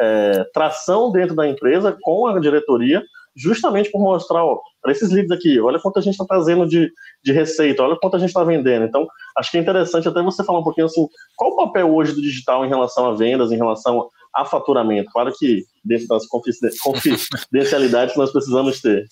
é, 0.00 0.44
tração 0.52 1.12
dentro 1.12 1.36
da 1.36 1.48
empresa 1.48 1.96
com 2.02 2.26
a 2.26 2.40
diretoria 2.40 3.02
justamente 3.38 3.90
por 3.90 4.00
mostrar, 4.00 4.44
ó, 4.44 4.60
para 4.82 4.90
esses 4.90 5.10
leads 5.10 5.30
aqui, 5.30 5.60
olha 5.60 5.78
quanto 5.78 5.98
a 5.98 6.02
gente 6.02 6.14
está 6.14 6.24
trazendo 6.24 6.66
de, 6.66 6.90
de 7.22 7.32
receita, 7.32 7.82
olha 7.82 7.96
quanto 7.96 8.16
a 8.16 8.18
gente 8.18 8.30
está 8.30 8.42
vendendo. 8.42 8.84
Então, 8.84 9.06
acho 9.36 9.50
que 9.50 9.58
é 9.58 9.60
interessante 9.60 10.08
até 10.08 10.20
você 10.20 10.42
falar 10.42 10.58
um 10.58 10.64
pouquinho 10.64 10.86
assim, 10.86 11.06
qual 11.36 11.52
o 11.52 11.56
papel 11.56 11.94
hoje 11.94 12.12
do 12.12 12.20
digital 12.20 12.64
em 12.64 12.68
relação 12.68 13.06
a 13.06 13.14
vendas, 13.14 13.52
em 13.52 13.56
relação 13.56 14.08
a 14.34 14.44
faturamento? 14.44 15.10
Claro 15.12 15.32
que 15.38 15.62
dentro 15.84 16.08
das 16.08 16.26
confidencialidades 16.82 18.14
que 18.14 18.18
nós 18.18 18.32
precisamos 18.32 18.80
ter. 18.80 19.06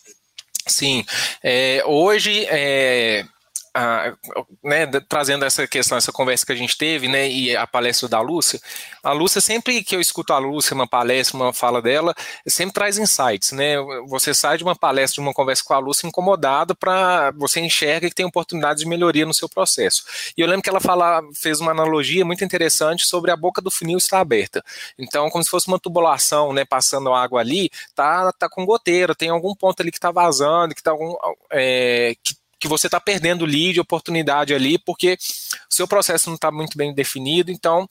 Sim, 0.66 1.04
é, 1.44 1.84
hoje 1.86 2.44
é, 2.48 3.24
a, 3.76 4.14
né, 4.64 4.86
trazendo 5.08 5.44
essa 5.44 5.66
questão, 5.66 5.98
essa 5.98 6.10
conversa 6.10 6.46
que 6.46 6.52
a 6.52 6.56
gente 6.56 6.76
teve, 6.78 7.08
né, 7.08 7.28
e 7.28 7.54
a 7.54 7.66
palestra 7.66 8.08
da 8.08 8.20
Lúcia, 8.20 8.58
a 9.02 9.12
Lúcia, 9.12 9.40
sempre 9.40 9.84
que 9.84 9.94
eu 9.94 10.00
escuto 10.00 10.32
a 10.32 10.38
Lúcia, 10.38 10.74
uma 10.74 10.86
palestra, 10.86 11.36
uma 11.36 11.52
fala 11.52 11.82
dela, 11.82 12.14
sempre 12.46 12.72
traz 12.72 12.96
insights, 12.96 13.52
né, 13.52 13.76
você 14.08 14.32
sai 14.32 14.56
de 14.56 14.64
uma 14.64 14.74
palestra, 14.74 15.22
de 15.22 15.28
uma 15.28 15.34
conversa 15.34 15.62
com 15.62 15.74
a 15.74 15.78
Lúcia 15.78 16.06
incomodado 16.06 16.74
para 16.74 17.30
você 17.32 17.60
enxerga 17.60 18.08
que 18.08 18.14
tem 18.14 18.24
oportunidade 18.24 18.80
de 18.80 18.86
melhoria 18.86 19.26
no 19.26 19.34
seu 19.34 19.48
processo. 19.48 20.04
E 20.36 20.40
eu 20.40 20.46
lembro 20.46 20.62
que 20.62 20.70
ela 20.70 20.80
fala, 20.80 21.20
fez 21.34 21.60
uma 21.60 21.72
analogia 21.72 22.24
muito 22.24 22.44
interessante 22.44 23.04
sobre 23.04 23.30
a 23.30 23.36
boca 23.36 23.60
do 23.60 23.70
funil 23.70 23.98
estar 23.98 24.20
aberta. 24.20 24.64
Então, 24.98 25.28
como 25.28 25.44
se 25.44 25.50
fosse 25.50 25.68
uma 25.68 25.78
tubulação, 25.78 26.52
né, 26.52 26.64
passando 26.64 27.12
água 27.12 27.40
ali, 27.40 27.70
tá, 27.94 28.32
tá 28.32 28.48
com 28.48 28.64
goteira, 28.64 29.14
tem 29.14 29.28
algum 29.28 29.54
ponto 29.54 29.80
ali 29.80 29.90
que 29.90 29.98
está 29.98 30.10
vazando, 30.10 30.74
que 30.74 30.82
tá 30.82 30.92
algum, 30.92 31.14
é, 31.52 32.14
que 32.22 32.34
que 32.58 32.68
você 32.68 32.86
está 32.86 33.00
perdendo 33.00 33.44
lead, 33.44 33.78
oportunidade 33.78 34.54
ali, 34.54 34.78
porque 34.78 35.18
o 35.70 35.74
seu 35.74 35.86
processo 35.86 36.28
não 36.28 36.36
está 36.36 36.50
muito 36.50 36.76
bem 36.76 36.94
definido, 36.94 37.50
então 37.50 37.88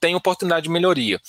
tem 0.00 0.14
oportunidade 0.14 0.64
de 0.64 0.70
melhoria. 0.70 1.20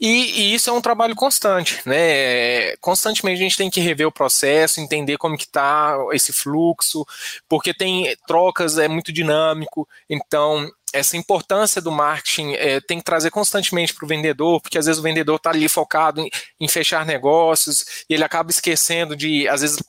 E, 0.00 0.08
e, 0.08 0.54
isso 0.54 0.70
é 0.70 0.72
um 0.72 0.80
trabalho 0.80 1.14
constante, 1.14 1.80
né? 1.86 2.76
Constantemente 2.76 3.40
a 3.40 3.42
gente 3.44 3.56
tem 3.56 3.70
que 3.70 3.80
rever 3.80 4.06
o 4.06 4.12
processo, 4.12 4.80
entender 4.80 5.16
como 5.18 5.36
que 5.36 5.44
está 5.44 5.96
esse 6.12 6.32
fluxo, 6.32 7.06
porque 7.48 7.74
tem 7.74 8.16
trocas, 8.26 8.78
é 8.78 8.88
muito 8.88 9.12
dinâmico, 9.12 9.88
então 10.08 10.70
essa 10.92 11.16
importância 11.16 11.80
do 11.80 11.90
marketing 11.90 12.52
é, 12.52 12.80
tem 12.80 12.98
que 12.98 13.04
trazer 13.04 13.30
constantemente 13.30 13.94
para 13.94 14.04
o 14.04 14.08
vendedor, 14.08 14.60
porque 14.60 14.76
às 14.76 14.84
vezes 14.84 14.98
o 14.98 15.02
vendedor 15.02 15.36
está 15.36 15.50
ali 15.50 15.68
focado 15.68 16.20
em, 16.20 16.28
em, 16.60 16.68
fechar 16.68 17.06
negócios 17.06 18.04
e 18.10 18.14
ele 18.14 18.22
acaba 18.22 18.50
esquecendo 18.50 19.16
de, 19.16 19.48
às 19.48 19.62
vezes, 19.62 19.82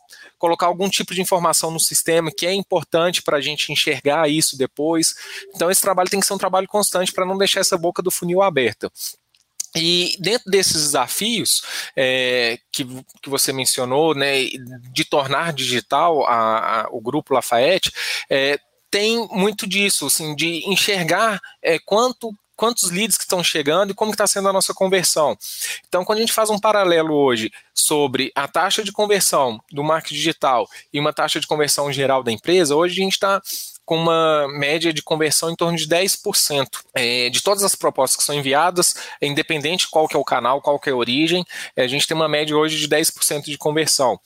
colocar 0.43 0.65
algum 0.65 0.89
tipo 0.89 1.15
de 1.15 1.21
informação 1.21 1.71
no 1.71 1.79
sistema 1.79 2.29
que 2.29 2.45
é 2.45 2.53
importante 2.53 3.21
para 3.23 3.37
a 3.37 3.41
gente 3.41 3.71
enxergar 3.71 4.29
isso 4.29 4.57
depois. 4.57 5.15
Então, 5.55 5.71
esse 5.71 5.81
trabalho 5.81 6.09
tem 6.09 6.19
que 6.19 6.25
ser 6.25 6.33
um 6.33 6.37
trabalho 6.37 6.67
constante 6.67 7.13
para 7.13 7.25
não 7.25 7.37
deixar 7.37 7.61
essa 7.61 7.77
boca 7.77 8.03
do 8.03 8.11
funil 8.11 8.41
aberta. 8.41 8.91
E 9.73 10.17
dentro 10.19 10.51
desses 10.51 10.73
desafios 10.73 11.63
é, 11.95 12.57
que, 12.73 12.85
que 13.21 13.29
você 13.29 13.53
mencionou, 13.53 14.13
né, 14.13 14.43
de 14.91 15.05
tornar 15.05 15.53
digital 15.53 16.27
a, 16.27 16.81
a, 16.81 16.87
o 16.91 16.99
grupo 16.99 17.33
Lafayette, 17.33 17.93
é, 18.29 18.59
tem 18.91 19.25
muito 19.31 19.65
disso, 19.65 20.07
assim, 20.07 20.35
de 20.35 20.69
enxergar 20.69 21.39
é, 21.61 21.79
quanto 21.79 22.35
quantos 22.55 22.91
leads 22.91 23.17
que 23.17 23.23
estão 23.23 23.43
chegando 23.43 23.91
e 23.91 23.93
como 23.93 24.11
está 24.11 24.27
sendo 24.27 24.49
a 24.49 24.53
nossa 24.53 24.73
conversão. 24.73 25.37
Então, 25.87 26.03
quando 26.05 26.19
a 26.19 26.21
gente 26.21 26.33
faz 26.33 26.49
um 26.49 26.59
paralelo 26.59 27.13
hoje 27.13 27.51
sobre 27.73 28.31
a 28.35 28.47
taxa 28.47 28.83
de 28.83 28.91
conversão 28.91 29.59
do 29.71 29.83
marketing 29.83 30.15
digital 30.15 30.67
e 30.91 30.99
uma 30.99 31.13
taxa 31.13 31.39
de 31.39 31.47
conversão 31.47 31.91
geral 31.91 32.23
da 32.23 32.31
empresa, 32.31 32.75
hoje 32.75 33.01
a 33.01 33.03
gente 33.03 33.13
está 33.13 33.41
com 33.85 33.97
uma 33.97 34.47
média 34.47 34.93
de 34.93 35.01
conversão 35.01 35.49
em 35.49 35.55
torno 35.55 35.77
de 35.77 35.87
10% 35.87 36.67
é, 36.95 37.29
de 37.29 37.41
todas 37.43 37.63
as 37.63 37.75
propostas 37.75 38.17
que 38.17 38.23
são 38.23 38.35
enviadas, 38.35 38.95
independente 39.21 39.89
qual 39.89 40.07
que 40.07 40.15
é 40.15 40.19
o 40.19 40.23
canal, 40.23 40.61
qual 40.61 40.79
que 40.79 40.89
é 40.89 40.93
a 40.93 40.95
origem, 40.95 41.43
é, 41.75 41.83
a 41.83 41.87
gente 41.87 42.07
tem 42.07 42.15
uma 42.15 42.29
média 42.29 42.55
hoje 42.55 42.77
de 42.77 42.87
10% 42.87 43.43
de 43.43 43.57
conversão 43.57 44.19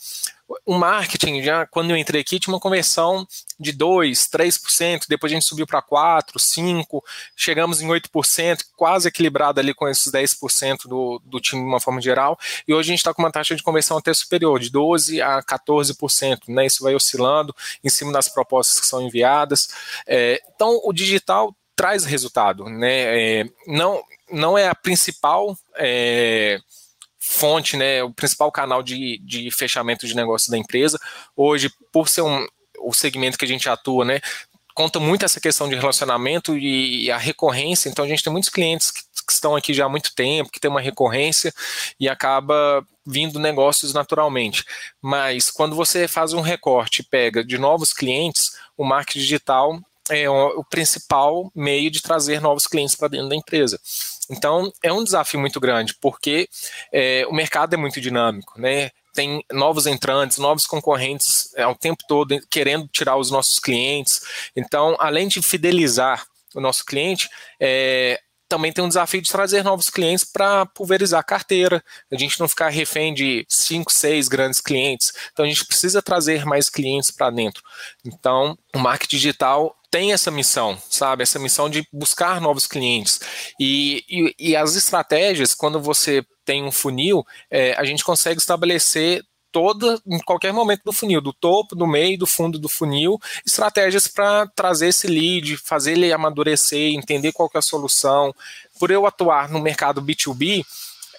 o 0.65 0.73
marketing, 0.73 1.41
já 1.41 1.65
quando 1.65 1.91
eu 1.91 1.97
entrei 1.97 2.21
aqui, 2.21 2.39
tinha 2.39 2.53
uma 2.53 2.59
conversão 2.59 3.27
de 3.59 3.73
2%, 3.73 4.29
3%, 4.29 5.03
depois 5.07 5.31
a 5.31 5.35
gente 5.35 5.45
subiu 5.45 5.67
para 5.67 5.81
4%, 5.81 6.35
5%, 6.37 7.01
chegamos 7.35 7.81
em 7.81 7.87
8%, 7.87 8.63
quase 8.75 9.07
equilibrado 9.07 9.59
ali 9.59 9.73
com 9.73 9.87
esses 9.87 10.11
10% 10.11 10.87
do, 10.87 11.21
do 11.25 11.39
time 11.39 11.61
de 11.61 11.67
uma 11.67 11.79
forma 11.79 12.01
geral, 12.01 12.39
e 12.67 12.73
hoje 12.73 12.89
a 12.89 12.91
gente 12.91 12.99
está 12.99 13.13
com 13.13 13.21
uma 13.21 13.31
taxa 13.31 13.55
de 13.55 13.63
conversão 13.63 13.97
até 13.97 14.13
superior, 14.13 14.59
de 14.59 14.71
12% 14.71 15.21
a 15.21 15.43
14%, 15.43 16.39
né? 16.47 16.65
Isso 16.65 16.83
vai 16.83 16.95
oscilando 16.95 17.55
em 17.83 17.89
cima 17.89 18.11
das 18.11 18.29
propostas 18.29 18.79
que 18.79 18.85
são 18.85 19.01
enviadas. 19.01 19.69
É, 20.05 20.41
então, 20.55 20.79
o 20.83 20.93
digital 20.93 21.55
traz 21.75 22.05
resultado, 22.05 22.65
né? 22.65 23.41
É, 23.41 23.49
não, 23.67 24.03
não 24.31 24.57
é 24.57 24.67
a 24.67 24.75
principal. 24.75 25.57
É, 25.75 26.59
fonte, 27.27 27.75
né, 27.75 28.01
o 28.03 28.11
principal 28.11 28.51
canal 28.51 28.81
de, 28.81 29.19
de 29.19 29.51
fechamento 29.51 30.07
de 30.07 30.15
negócio 30.15 30.49
da 30.49 30.57
empresa. 30.57 30.97
Hoje, 31.35 31.69
por 31.91 32.07
ser 32.07 32.21
um, 32.21 32.47
o 32.79 32.93
segmento 32.93 33.37
que 33.37 33.45
a 33.45 33.47
gente 33.47 33.67
atua, 33.67 34.05
né, 34.05 34.21
conta 34.73 34.99
muito 34.99 35.25
essa 35.25 35.41
questão 35.41 35.67
de 35.67 35.75
relacionamento 35.75 36.57
e 36.57 37.11
a 37.11 37.17
recorrência. 37.17 37.89
Então, 37.89 38.05
a 38.05 38.07
gente 38.07 38.23
tem 38.23 38.31
muitos 38.31 38.49
clientes 38.49 38.91
que, 38.91 39.01
que 39.01 39.33
estão 39.33 39.55
aqui 39.55 39.73
já 39.73 39.85
há 39.85 39.89
muito 39.89 40.13
tempo, 40.15 40.51
que 40.51 40.59
tem 40.59 40.71
uma 40.71 40.79
recorrência 40.79 41.53
e 41.99 42.07
acaba 42.07 42.85
vindo 43.05 43.39
negócios 43.39 43.93
naturalmente. 43.93 44.63
Mas 45.01 45.49
quando 45.49 45.75
você 45.75 46.07
faz 46.07 46.31
um 46.31 46.41
recorte 46.41 47.01
e 47.01 47.03
pega 47.03 47.43
de 47.43 47.57
novos 47.57 47.91
clientes, 47.91 48.51
o 48.77 48.85
marketing 48.85 49.19
digital 49.19 49.79
é 50.09 50.29
o, 50.29 50.59
o 50.59 50.63
principal 50.63 51.51
meio 51.53 51.91
de 51.91 52.01
trazer 52.01 52.39
novos 52.39 52.67
clientes 52.67 52.95
para 52.95 53.09
dentro 53.09 53.29
da 53.29 53.35
empresa. 53.35 53.79
Então, 54.29 54.71
é 54.83 54.91
um 54.91 55.03
desafio 55.03 55.39
muito 55.39 55.59
grande, 55.59 55.95
porque 56.01 56.49
é, 56.91 57.25
o 57.27 57.33
mercado 57.33 57.73
é 57.73 57.77
muito 57.77 58.01
dinâmico, 58.01 58.59
né? 58.59 58.91
Tem 59.13 59.43
novos 59.51 59.87
entrantes, 59.87 60.37
novos 60.37 60.65
concorrentes 60.65 61.53
é, 61.55 61.63
ao 61.63 61.75
tempo 61.75 62.03
todo 62.07 62.39
querendo 62.49 62.87
tirar 62.87 63.17
os 63.17 63.31
nossos 63.31 63.57
clientes. 63.59 64.21
Então, 64.55 64.95
além 64.99 65.27
de 65.27 65.41
fidelizar 65.41 66.25
o 66.53 66.61
nosso 66.61 66.85
cliente, 66.85 67.29
é, 67.59 68.19
também 68.47 68.71
tem 68.71 68.83
um 68.83 68.87
desafio 68.87 69.21
de 69.21 69.29
trazer 69.29 69.63
novos 69.63 69.89
clientes 69.89 70.23
para 70.23 70.65
pulverizar 70.65 71.19
a 71.19 71.23
carteira, 71.23 71.83
a 72.11 72.17
gente 72.17 72.39
não 72.39 72.47
ficar 72.47 72.69
refém 72.69 73.13
de 73.13 73.45
cinco, 73.49 73.91
seis 73.91 74.27
grandes 74.27 74.61
clientes. 74.61 75.11
Então 75.31 75.45
a 75.45 75.47
gente 75.47 75.65
precisa 75.65 76.01
trazer 76.01 76.45
mais 76.45 76.69
clientes 76.69 77.11
para 77.11 77.29
dentro. 77.29 77.61
Então, 78.05 78.57
o 78.73 78.79
marketing 78.79 79.17
digital 79.17 79.75
tem 79.89 80.11
essa 80.11 80.29
missão, 80.29 80.77
sabe? 80.89 81.23
Essa 81.23 81.39
missão 81.39 81.69
de 81.69 81.87
buscar 81.91 82.41
novos 82.41 82.67
clientes. 82.67 83.19
E, 83.59 84.03
e, 84.09 84.35
e 84.51 84.55
as 84.55 84.75
estratégias, 84.75 85.53
quando 85.53 85.79
você 85.79 86.25
tem 86.45 86.63
um 86.63 86.71
funil, 86.71 87.25
é, 87.49 87.73
a 87.73 87.83
gente 87.83 88.03
consegue 88.03 88.39
estabelecer 88.39 89.23
toda, 89.57 89.99
em 90.05 90.19
qualquer 90.19 90.53
momento 90.53 90.83
do 90.85 90.93
funil, 90.93 91.19
do 91.19 91.33
topo, 91.33 91.75
do 91.75 91.87
meio, 91.87 92.15
do 92.15 92.27
fundo 92.27 92.59
do 92.59 92.69
funil, 92.69 93.19
estratégias 93.43 94.07
para 94.07 94.45
trazer 94.45 94.89
esse 94.89 95.07
lead, 95.07 95.57
fazer 95.57 95.93
ele 95.93 96.13
amadurecer, 96.13 96.93
entender 96.93 97.31
qual 97.31 97.49
é 97.55 97.57
a 97.57 97.61
solução. 97.61 98.31
Por 98.79 98.91
eu 98.91 99.07
atuar 99.07 99.49
no 99.49 99.59
mercado 99.59 99.99
B2B, 99.99 100.63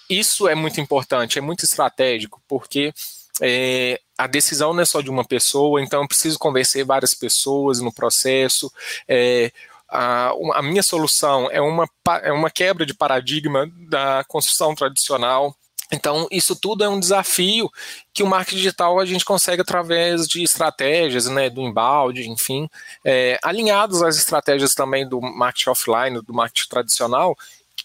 isso 0.09 0.47
é 0.47 0.55
muito 0.55 0.81
importante, 0.81 1.37
é 1.37 1.43
muito 1.43 1.65
estratégico, 1.65 2.41
porque 2.47 2.95
é, 3.41 4.01
a 4.17 4.29
decisão 4.29 4.73
não 4.73 4.83
é 4.83 4.85
só 4.85 5.01
de 5.01 5.11
uma 5.11 5.25
pessoa, 5.25 5.83
então 5.83 6.03
eu 6.03 6.09
preciso 6.09 6.39
convencer 6.39 6.85
várias 6.85 7.15
pessoas 7.15 7.81
no 7.81 7.93
processo. 7.93 8.73
É, 9.09 9.51
a, 9.89 10.31
a, 10.55 10.63
minha 10.63 10.83
solução 10.85 11.51
é 11.51 11.61
uma, 11.61 11.91
é 12.23 12.31
uma 12.31 12.51
quebra 12.51 12.87
de 12.87 12.95
paradigma 12.95 13.69
da 13.89 14.23
construção 14.29 14.77
tradicional. 14.77 15.57
Então, 15.91 16.27
isso 16.31 16.55
tudo 16.55 16.85
é 16.85 16.89
um 16.89 17.01
desafio 17.01 17.71
que 18.13 18.23
o 18.23 18.27
marketing 18.27 18.57
digital 18.57 19.01
a 19.01 19.07
gente 19.07 19.25
consegue 19.25 19.63
através 19.63 20.27
de 20.27 20.43
estratégias, 20.43 21.27
né, 21.27 21.49
do 21.49 21.63
embalde, 21.63 22.29
enfim, 22.29 22.69
é, 23.05 23.39
alinhados 23.43 24.03
às 24.03 24.17
estratégias 24.17 24.75
também 24.75 25.09
do 25.09 25.21
marketing 25.21 25.71
offline, 25.71 26.21
do 26.21 26.35
marketing 26.35 26.69
tradicional, 26.69 27.37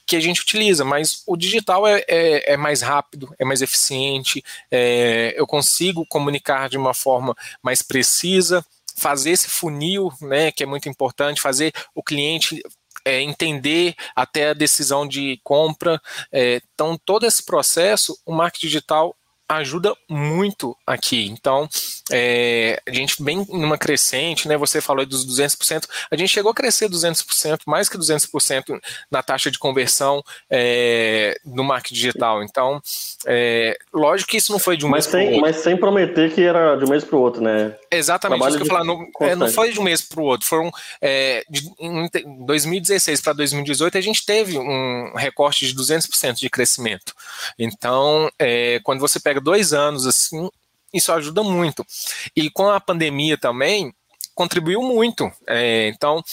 que 0.05 0.17
a 0.17 0.19
gente 0.19 0.41
utiliza, 0.41 0.83
mas 0.83 1.23
o 1.25 1.37
digital 1.37 1.87
é, 1.87 2.03
é, 2.07 2.53
é 2.53 2.57
mais 2.57 2.81
rápido, 2.81 3.33
é 3.39 3.45
mais 3.45 3.61
eficiente, 3.61 4.43
é, 4.69 5.33
eu 5.37 5.47
consigo 5.47 6.05
comunicar 6.05 6.67
de 6.67 6.77
uma 6.77 6.93
forma 6.93 7.33
mais 7.61 7.81
precisa, 7.81 8.65
fazer 8.95 9.31
esse 9.31 9.47
funil, 9.47 10.11
né, 10.21 10.51
que 10.51 10.63
é 10.63 10.65
muito 10.65 10.87
importante, 10.89 11.41
fazer 11.41 11.73
o 11.95 12.03
cliente 12.03 12.61
é, 13.05 13.21
entender 13.21 13.95
até 14.15 14.49
a 14.49 14.53
decisão 14.53 15.07
de 15.07 15.39
compra. 15.43 16.01
É, 16.31 16.61
então, 16.73 16.97
todo 17.05 17.25
esse 17.25 17.43
processo, 17.43 18.17
o 18.25 18.33
marketing 18.33 18.67
digital 18.67 19.15
ajuda 19.47 19.95
muito 20.09 20.75
aqui. 20.85 21.27
Então, 21.27 21.67
é, 22.11 22.81
a 22.87 22.93
gente 22.93 23.21
bem 23.21 23.45
numa 23.49 23.77
crescente, 23.77 24.47
né? 24.47 24.57
Você 24.57 24.81
falou 24.81 25.05
dos 25.05 25.25
200%, 25.25 25.85
a 26.09 26.15
gente 26.15 26.29
chegou 26.29 26.51
a 26.51 26.55
crescer 26.55 26.89
200%, 26.89 27.61
mais 27.67 27.89
que 27.89 27.97
200% 27.97 28.79
na 29.11 29.21
taxa 29.21 29.51
de 29.51 29.59
conversão 29.59 30.23
é, 30.49 31.37
no 31.45 31.63
marketing 31.63 31.95
digital. 31.95 32.43
Então, 32.43 32.81
é, 33.25 33.77
lógico 33.93 34.31
que 34.31 34.37
isso 34.37 34.51
não 34.51 34.59
foi 34.59 34.77
de 34.77 34.85
um 34.85 34.89
mas 34.89 35.05
mês 35.05 35.11
para 35.11 35.23
outro. 35.23 35.41
Mas 35.41 35.55
sem 35.57 35.77
prometer 35.77 36.33
que 36.33 36.41
era 36.41 36.75
de 36.75 36.85
um 36.85 36.89
mês 36.89 37.03
para 37.03 37.15
o 37.15 37.21
outro, 37.21 37.41
né? 37.41 37.75
Exatamente, 37.91 38.39
Trabalho 38.39 38.55
isso 38.55 38.65
que 38.65 38.71
eu 38.71 38.75
falar, 38.75 38.85
não, 38.85 39.07
é, 39.21 39.35
não, 39.35 39.47
foi 39.49 39.71
de 39.71 39.79
um 39.79 39.83
mês 39.83 40.01
para 40.01 40.21
o 40.21 40.23
outro, 40.23 40.47
foram 40.47 40.71
é, 41.01 41.43
de, 41.49 41.69
em 41.79 42.09
2016 42.45 43.21
para 43.21 43.33
2018 43.33 43.97
a 43.97 44.01
gente 44.01 44.25
teve 44.25 44.57
um 44.57 45.13
recorte 45.15 45.67
de 45.67 45.75
200% 45.75 46.35
de 46.35 46.49
crescimento. 46.49 47.13
Então, 47.57 48.29
é, 48.39 48.79
quando 48.83 48.99
você 48.99 49.19
pega 49.19 49.32
dois 49.41 49.73
anos 49.73 50.05
assim, 50.05 50.49
isso 50.93 51.11
ajuda 51.11 51.43
muito. 51.43 51.85
E 52.35 52.49
com 52.49 52.69
a 52.69 52.79
pandemia 52.79 53.37
também, 53.37 53.93
contribuiu 54.35 54.81
muito. 54.81 55.31
É, 55.47 55.87
então, 55.89 56.23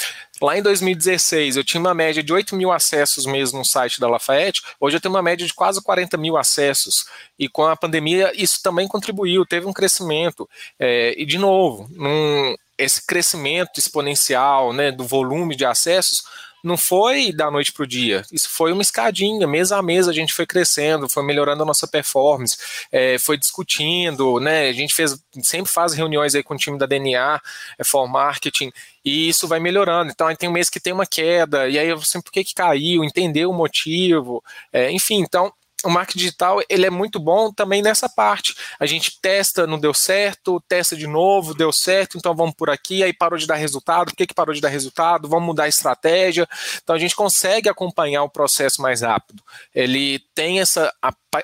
lá 0.41 0.57
em 0.57 0.63
2016, 0.63 1.57
eu 1.57 1.65
tinha 1.65 1.81
uma 1.81 1.95
média 1.95 2.23
de 2.23 2.33
8 2.33 2.57
mil 2.57 2.73
acessos 2.73 3.27
mesmo 3.27 3.59
no 3.59 3.65
site 3.65 4.01
da 4.01 4.09
Lafayette, 4.09 4.63
hoje 4.79 4.97
eu 4.97 5.01
tenho 5.01 5.15
uma 5.15 5.23
média 5.23 5.47
de 5.47 5.55
quase 5.55 5.83
40 5.83 6.17
mil 6.17 6.37
acessos. 6.37 7.07
E 7.39 7.49
com 7.49 7.67
a 7.67 7.77
pandemia, 7.77 8.33
isso 8.35 8.63
também 8.63 8.89
contribuiu, 8.89 9.47
teve 9.47 9.67
um 9.67 9.73
crescimento. 9.73 10.49
É, 10.79 11.15
e, 11.21 11.25
de 11.25 11.39
novo, 11.39 11.89
num, 11.91 12.55
esse 12.79 13.07
crescimento 13.07 13.79
exponencial 13.79 14.73
né, 14.73 14.91
do 14.91 15.05
volume 15.05 15.55
de 15.55 15.65
acessos 15.65 16.23
não 16.63 16.77
foi 16.77 17.33
da 17.33 17.51
noite 17.51 17.73
para 17.73 17.85
o 17.85 17.87
dia. 17.87 18.25
Isso 18.33 18.49
foi 18.49 18.73
uma 18.73 18.83
escadinha, 18.83 19.47
mês 19.47 19.73
a 19.73 19.83
mês 19.83 20.09
a 20.09 20.13
gente 20.13 20.33
foi 20.33 20.47
crescendo, 20.47 21.09
foi 21.09 21.25
melhorando 21.25 21.63
a 21.63 21.67
nossa 21.67 21.87
performance, 21.87 22.57
é, 22.91 23.19
foi 23.19 23.37
discutindo, 23.37 24.39
né? 24.41 24.69
A 24.69 24.73
gente 24.73 24.95
fez, 24.95 25.19
sempre 25.43 25.73
faz 25.73 25.93
reuniões 25.93 26.35
aí 26.35 26.43
com 26.43 26.55
o 26.55 26.59
time 26.59 26.79
da 26.79 26.87
DNA, 26.87 27.41
é, 27.79 27.85
for 27.85 28.07
marketing, 28.09 28.73
e 29.05 29.29
isso 29.29 29.49
vai 29.49 29.61
melhorando. 29.61 30.11
Então, 30.11 30.27
aí 30.27 30.37
tem 30.37 30.49
um 30.49 30.53
mês 30.53 30.69
que 30.69 30.81
tem 30.81 30.93
uma 30.93 31.07
queda, 31.07 31.69
e 31.69 31.79
aí 31.79 31.89
eu 31.89 32.01
sempre 32.03 32.25
por 32.27 32.33
que, 32.33 32.45
que 32.45 32.55
caiu, 32.55 33.05
entender 33.05 33.47
o 33.47 33.53
motivo, 33.53 34.43
é, 34.73 34.91
enfim, 34.91 35.21
então 35.21 35.53
o 35.85 35.91
marketing 35.91 36.19
digital 36.19 36.61
ele 36.69 36.87
é 36.87 36.91
muito 36.91 37.19
bom 37.19 37.53
também 37.53 37.83
nessa 37.83 38.09
parte. 38.09 38.55
A 38.79 38.87
gente 38.87 39.19
testa, 39.21 39.67
não 39.67 39.79
deu 39.79 39.95
certo, 39.95 40.63
testa 40.69 40.97
de 40.97 41.07
novo, 41.07 41.55
deu 41.55 41.73
certo, 41.73 42.19
então 42.19 42.35
vamos 42.35 42.55
por 42.55 42.71
aqui, 42.71 43.03
aí 43.03 43.13
parou 43.13 43.39
de 43.39 43.47
dar 43.47 43.57
resultado, 43.57 44.07
por 44.07 44.17
que, 44.17 44.27
que 44.27 44.35
parou 44.35 44.55
de 44.55 44.61
dar 44.61 44.69
resultado? 44.69 45.29
Vamos 45.29 45.47
mudar 45.47 45.65
a 45.65 45.69
estratégia. 45.69 46.49
Então 46.83 46.95
a 46.95 46.99
gente 46.99 47.15
consegue 47.15 47.69
acompanhar 47.69 48.23
o 48.23 48.31
processo 48.31 48.83
mais 48.83 49.03
rápido. 49.03 49.43
Ele 49.75 50.21
tem 50.35 50.61
essa, 50.61 50.93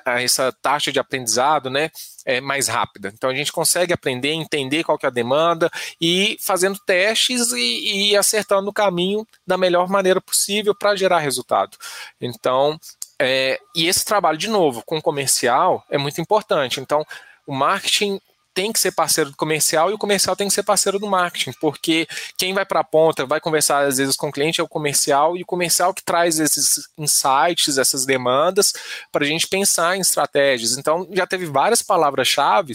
essa 0.04 0.52
taxa 0.60 0.92
de 0.92 0.98
aprendizado 0.98 1.70
né, 1.70 1.90
é, 2.24 2.40
mais 2.40 2.68
rápida. 2.68 3.12
Então 3.14 3.30
a 3.30 3.34
gente 3.34 3.52
consegue 3.52 3.92
aprender, 3.92 4.32
entender 4.32 4.84
qual 4.84 4.98
que 4.98 5.06
é 5.06 5.08
a 5.08 5.12
demanda 5.12 5.70
e 6.00 6.36
fazendo 6.40 6.78
testes 6.84 7.52
e, 7.52 8.10
e 8.10 8.16
acertando 8.16 8.68
o 8.68 8.72
caminho 8.72 9.26
da 9.46 9.56
melhor 9.56 9.88
maneira 9.88 10.20
possível 10.20 10.74
para 10.74 10.96
gerar 10.96 11.20
resultado. 11.20 11.76
Então 12.20 12.78
é, 13.20 13.58
e 13.74 13.86
esse 13.86 14.04
trabalho, 14.04 14.38
de 14.38 14.48
novo, 14.48 14.82
com 14.84 15.00
comercial 15.00 15.84
é 15.90 15.98
muito 15.98 16.20
importante. 16.20 16.80
Então, 16.80 17.04
o 17.46 17.54
marketing 17.54 18.20
tem 18.56 18.72
que 18.72 18.78
ser 18.78 18.92
parceiro 18.92 19.30
do 19.30 19.36
comercial 19.36 19.90
e 19.90 19.94
o 19.94 19.98
comercial 19.98 20.34
tem 20.34 20.48
que 20.48 20.54
ser 20.54 20.62
parceiro 20.62 20.98
do 20.98 21.06
marketing, 21.06 21.52
porque 21.60 22.08
quem 22.38 22.54
vai 22.54 22.64
para 22.64 22.80
a 22.80 22.84
ponta, 22.84 23.26
vai 23.26 23.38
conversar 23.38 23.84
às 23.84 23.98
vezes 23.98 24.16
com 24.16 24.28
o 24.28 24.32
cliente 24.32 24.62
é 24.62 24.64
o 24.64 24.68
comercial 24.68 25.36
e 25.36 25.42
o 25.42 25.46
comercial 25.46 25.92
que 25.92 26.02
traz 26.02 26.40
esses 26.40 26.88
insights, 26.96 27.76
essas 27.76 28.06
demandas 28.06 28.72
para 29.12 29.26
a 29.26 29.28
gente 29.28 29.46
pensar 29.46 29.94
em 29.94 30.00
estratégias. 30.00 30.78
Então, 30.78 31.06
já 31.12 31.26
teve 31.26 31.44
várias 31.44 31.82
palavras-chave 31.82 32.72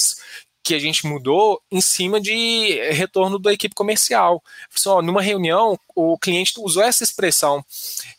que 0.63 0.75
a 0.75 0.79
gente 0.79 1.05
mudou 1.05 1.61
em 1.71 1.81
cima 1.81 2.19
de 2.21 2.79
retorno 2.91 3.39
da 3.39 3.51
equipe 3.51 3.73
comercial. 3.73 4.43
Só 4.69 5.01
numa 5.01 5.21
reunião, 5.21 5.79
o 5.95 6.17
cliente 6.17 6.53
usou 6.59 6.83
essa 6.83 7.03
expressão 7.03 7.63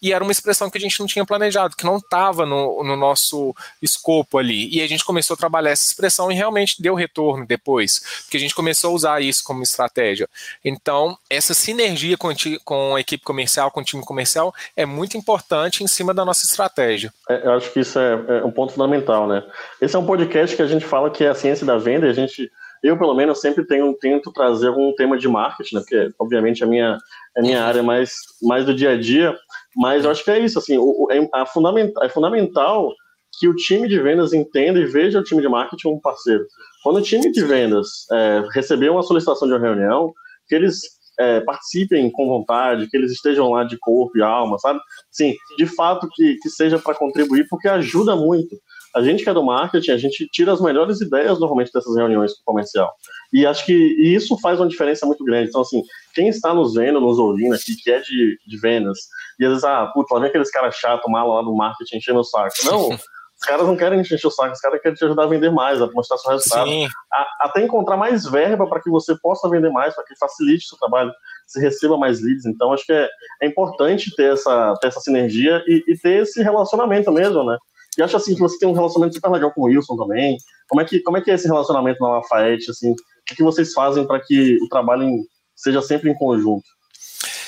e 0.00 0.12
era 0.12 0.22
uma 0.22 0.32
expressão 0.32 0.68
que 0.68 0.78
a 0.78 0.80
gente 0.80 0.98
não 0.98 1.06
tinha 1.06 1.24
planejado, 1.24 1.76
que 1.76 1.84
não 1.84 1.96
estava 1.96 2.44
no, 2.44 2.82
no, 2.82 2.96
nosso 2.96 3.54
escopo 3.80 4.38
ali. 4.38 4.68
E 4.74 4.82
a 4.82 4.86
gente 4.86 5.04
começou 5.04 5.34
a 5.34 5.36
trabalhar 5.36 5.70
essa 5.70 5.84
expressão 5.84 6.30
e 6.30 6.34
realmente 6.34 6.82
deu 6.82 6.94
retorno 6.94 7.46
depois, 7.46 8.22
porque 8.22 8.36
a 8.36 8.40
gente 8.40 8.54
começou 8.54 8.90
a 8.90 8.94
usar 8.94 9.22
isso 9.22 9.42
como 9.44 9.62
estratégia. 9.62 10.28
Então, 10.64 11.16
essa 11.30 11.54
sinergia 11.54 12.16
com, 12.16 12.28
com 12.64 12.96
a 12.96 13.00
equipe 13.00 13.24
comercial, 13.24 13.70
com 13.70 13.80
o 13.80 13.84
time 13.84 14.04
comercial, 14.04 14.52
é 14.76 14.84
muito 14.84 15.16
importante 15.16 15.84
em 15.84 15.86
cima 15.86 16.12
da 16.12 16.24
nossa 16.24 16.44
estratégia. 16.44 17.12
É, 17.28 17.46
eu 17.46 17.52
acho 17.52 17.72
que 17.72 17.80
isso 17.80 17.98
é, 17.98 18.40
é 18.40 18.44
um 18.44 18.50
ponto 18.50 18.72
fundamental, 18.72 19.26
né? 19.26 19.42
Esse 19.80 19.96
é 19.96 19.98
um 19.98 20.06
podcast 20.06 20.54
que 20.56 20.62
a 20.62 20.66
gente 20.66 20.84
fala 20.84 21.10
que 21.10 21.24
é 21.24 21.28
a 21.28 21.34
ciência 21.34 21.64
da 21.64 21.78
venda 21.78 22.06
e 22.06 22.10
a 22.10 22.14
gente 22.14 22.31
eu, 22.82 22.98
pelo 22.98 23.14
menos, 23.14 23.40
sempre 23.40 23.64
tenho, 23.64 23.94
tento 23.94 24.32
trazer 24.32 24.68
algum 24.68 24.92
tema 24.94 25.16
de 25.16 25.28
marketing, 25.28 25.76
né? 25.76 25.80
Porque, 25.82 26.10
obviamente, 26.18 26.64
a 26.64 26.66
minha, 26.66 26.98
a 27.36 27.40
minha 27.40 27.62
área 27.62 27.78
é 27.78 27.82
mais, 27.82 28.14
mais 28.42 28.66
do 28.66 28.74
dia 28.74 28.90
a 28.90 29.00
dia, 29.00 29.36
mas 29.76 30.04
eu 30.04 30.10
acho 30.10 30.24
que 30.24 30.30
é 30.30 30.40
isso, 30.40 30.58
assim, 30.58 30.76
o, 30.78 31.08
é, 31.10 31.28
a 31.32 31.46
fundamental, 31.46 32.04
é 32.04 32.08
fundamental 32.08 32.92
que 33.38 33.48
o 33.48 33.54
time 33.54 33.88
de 33.88 33.98
vendas 34.00 34.32
entenda 34.32 34.78
e 34.78 34.84
veja 34.84 35.20
o 35.20 35.24
time 35.24 35.40
de 35.40 35.48
marketing 35.48 35.82
como 35.84 36.00
parceiro. 36.00 36.44
Quando 36.82 36.96
o 36.96 37.02
time 37.02 37.30
de 37.30 37.44
vendas 37.44 37.88
é, 38.10 38.42
receber 38.52 38.90
uma 38.90 39.02
solicitação 39.02 39.46
de 39.46 39.54
uma 39.54 39.60
reunião, 39.60 40.12
que 40.48 40.54
eles 40.54 40.80
é, 41.18 41.40
participem 41.40 42.10
com 42.10 42.28
vontade, 42.28 42.88
que 42.88 42.96
eles 42.96 43.12
estejam 43.12 43.50
lá 43.50 43.64
de 43.64 43.78
corpo 43.78 44.18
e 44.18 44.22
alma, 44.22 44.58
sabe? 44.58 44.80
Sim, 45.10 45.34
de 45.56 45.66
fato 45.66 46.08
que, 46.12 46.36
que 46.42 46.50
seja 46.50 46.78
para 46.78 46.94
contribuir, 46.94 47.46
porque 47.48 47.68
ajuda 47.68 48.16
muito 48.16 48.56
a 48.94 49.02
gente 49.02 49.24
que 49.24 49.30
é 49.30 49.34
do 49.34 49.42
marketing, 49.42 49.90
a 49.90 49.96
gente 49.96 50.28
tira 50.30 50.52
as 50.52 50.60
melhores 50.60 51.00
ideias 51.00 51.38
normalmente 51.38 51.72
dessas 51.72 51.96
reuniões 51.96 52.34
com 52.34 52.40
o 52.42 52.44
comercial. 52.44 52.92
E 53.32 53.46
acho 53.46 53.64
que 53.64 53.72
isso 53.72 54.38
faz 54.40 54.60
uma 54.60 54.68
diferença 54.68 55.06
muito 55.06 55.24
grande. 55.24 55.48
Então, 55.48 55.62
assim, 55.62 55.82
quem 56.14 56.28
está 56.28 56.52
nos 56.52 56.74
vendo, 56.74 57.00
nos 57.00 57.18
ouvindo 57.18 57.54
aqui, 57.54 57.74
que 57.76 57.90
é 57.90 58.00
de, 58.00 58.38
de 58.46 58.58
vendas, 58.58 58.98
e 59.40 59.44
às 59.44 59.50
vezes, 59.50 59.64
ah, 59.64 59.90
putz, 59.94 60.10
lá 60.12 60.20
vem 60.20 60.28
aqueles 60.28 60.50
caras 60.50 60.74
chatos, 60.76 61.10
mala 61.10 61.36
lá 61.36 61.42
do 61.42 61.54
marketing, 61.54 61.96
enchendo 61.96 62.20
o 62.20 62.24
saco. 62.24 62.54
Não, 62.64 62.88
os 63.42 63.46
caras 63.46 63.66
não 63.66 63.76
querem 63.76 64.00
encher 64.00 64.24
o 64.24 64.30
saco, 64.30 64.52
os 64.52 64.60
caras 64.60 64.80
querem 64.80 64.94
te 64.94 65.04
ajudar 65.04 65.24
a 65.24 65.26
vender 65.26 65.50
mais, 65.50 65.80
a 65.80 65.90
mostrar 65.90 66.18
seu 66.18 66.30
resultado. 66.30 66.70
A, 67.12 67.26
até 67.40 67.64
encontrar 67.64 67.96
mais 67.96 68.24
verba 68.24 68.68
para 68.68 68.80
que 68.80 68.90
você 68.90 69.16
possa 69.20 69.48
vender 69.48 69.70
mais, 69.70 69.94
para 69.94 70.04
que 70.04 70.16
facilite 70.16 70.66
o 70.66 70.68
seu 70.68 70.78
trabalho. 70.78 71.12
você 71.46 71.60
receba 71.60 71.96
mais 71.96 72.22
leads. 72.22 72.46
Então, 72.46 72.72
acho 72.72 72.84
que 72.84 72.92
é, 72.92 73.08
é 73.42 73.46
importante 73.46 74.14
ter 74.14 74.34
essa, 74.34 74.74
ter 74.80 74.88
essa 74.88 75.00
sinergia 75.00 75.62
e, 75.66 75.82
e, 75.88 75.98
ter 75.98 76.22
esse 76.22 76.42
relacionamento 76.42 77.10
mesmo, 77.10 77.42
né? 77.42 77.56
E 77.98 78.02
acho 78.02 78.16
assim 78.16 78.34
que 78.34 78.40
você 78.40 78.58
tem 78.58 78.68
um 78.68 78.72
relacionamento 78.72 79.14
super 79.14 79.30
legal 79.30 79.52
com 79.52 79.62
o 79.62 79.64
Wilson 79.64 79.96
também. 79.96 80.38
Como 80.68 80.80
é 80.80 80.84
que, 80.84 81.00
como 81.00 81.16
é, 81.16 81.20
que 81.20 81.30
é 81.30 81.34
esse 81.34 81.46
relacionamento 81.46 82.00
na 82.00 82.08
Lafayette? 82.08 82.70
Assim, 82.70 82.92
o 82.92 82.96
que, 83.26 83.42
vocês 83.42 83.72
fazem 83.72 84.06
para 84.06 84.20
que 84.20 84.56
o 84.62 84.68
trabalho 84.68 85.08
seja 85.54 85.82
sempre 85.82 86.10
em 86.10 86.14
conjunto? 86.14 86.64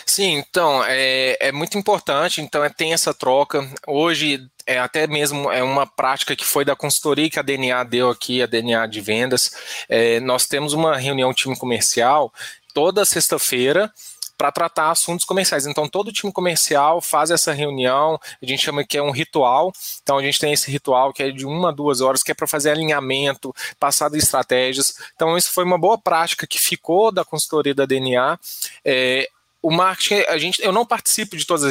Sim, 0.06 0.34
então, 0.36 0.84
é, 0.84 1.36
é 1.40 1.50
muito 1.50 1.78
importante, 1.78 2.40
então 2.40 2.62
é, 2.62 2.68
tem 2.68 2.92
essa 2.92 3.14
troca. 3.14 3.66
Hoje, 3.86 4.46
é 4.66 4.78
até 4.78 5.06
mesmo 5.06 5.50
é 5.50 5.62
uma 5.62 5.86
prática 5.86 6.36
que 6.36 6.44
foi 6.44 6.64
da 6.64 6.76
consultoria 6.76 7.28
que 7.30 7.38
a 7.38 7.42
DNA 7.42 7.82
deu 7.84 8.10
aqui, 8.10 8.42
a 8.42 8.46
DNA 8.46 8.86
de 8.86 9.00
vendas. 9.00 9.50
É, 9.88 10.20
nós 10.20 10.46
temos 10.46 10.72
uma 10.72 10.96
reunião 10.96 11.32
time 11.32 11.58
comercial 11.58 12.32
toda 12.74 13.04
sexta-feira, 13.04 13.90
para 14.36 14.52
tratar 14.52 14.90
assuntos 14.90 15.24
comerciais. 15.24 15.66
Então, 15.66 15.88
todo 15.88 16.12
time 16.12 16.32
comercial 16.32 17.00
faz 17.00 17.30
essa 17.30 17.52
reunião, 17.52 18.18
a 18.42 18.46
gente 18.46 18.62
chama 18.62 18.84
que 18.84 18.98
é 18.98 19.02
um 19.02 19.10
ritual. 19.10 19.72
Então, 20.02 20.18
a 20.18 20.22
gente 20.22 20.38
tem 20.38 20.52
esse 20.52 20.70
ritual 20.70 21.12
que 21.12 21.22
é 21.22 21.30
de 21.30 21.46
uma 21.46 21.68
a 21.68 21.72
duas 21.72 22.00
horas, 22.00 22.22
que 22.22 22.30
é 22.30 22.34
para 22.34 22.46
fazer 22.46 22.70
alinhamento, 22.70 23.54
passar 23.78 24.10
de 24.10 24.18
estratégias. 24.18 24.94
Então, 25.14 25.36
isso 25.36 25.52
foi 25.52 25.64
uma 25.64 25.78
boa 25.78 25.98
prática 25.98 26.46
que 26.46 26.58
ficou 26.58 27.12
da 27.12 27.24
consultoria 27.24 27.74
da 27.74 27.86
DNA. 27.86 28.38
É, 28.84 29.28
o 29.64 29.70
marketing, 29.70 30.24
a 30.28 30.36
gente, 30.36 30.62
eu 30.62 30.70
não 30.70 30.84
participo 30.84 31.38
de 31.38 31.46
todas 31.46 31.64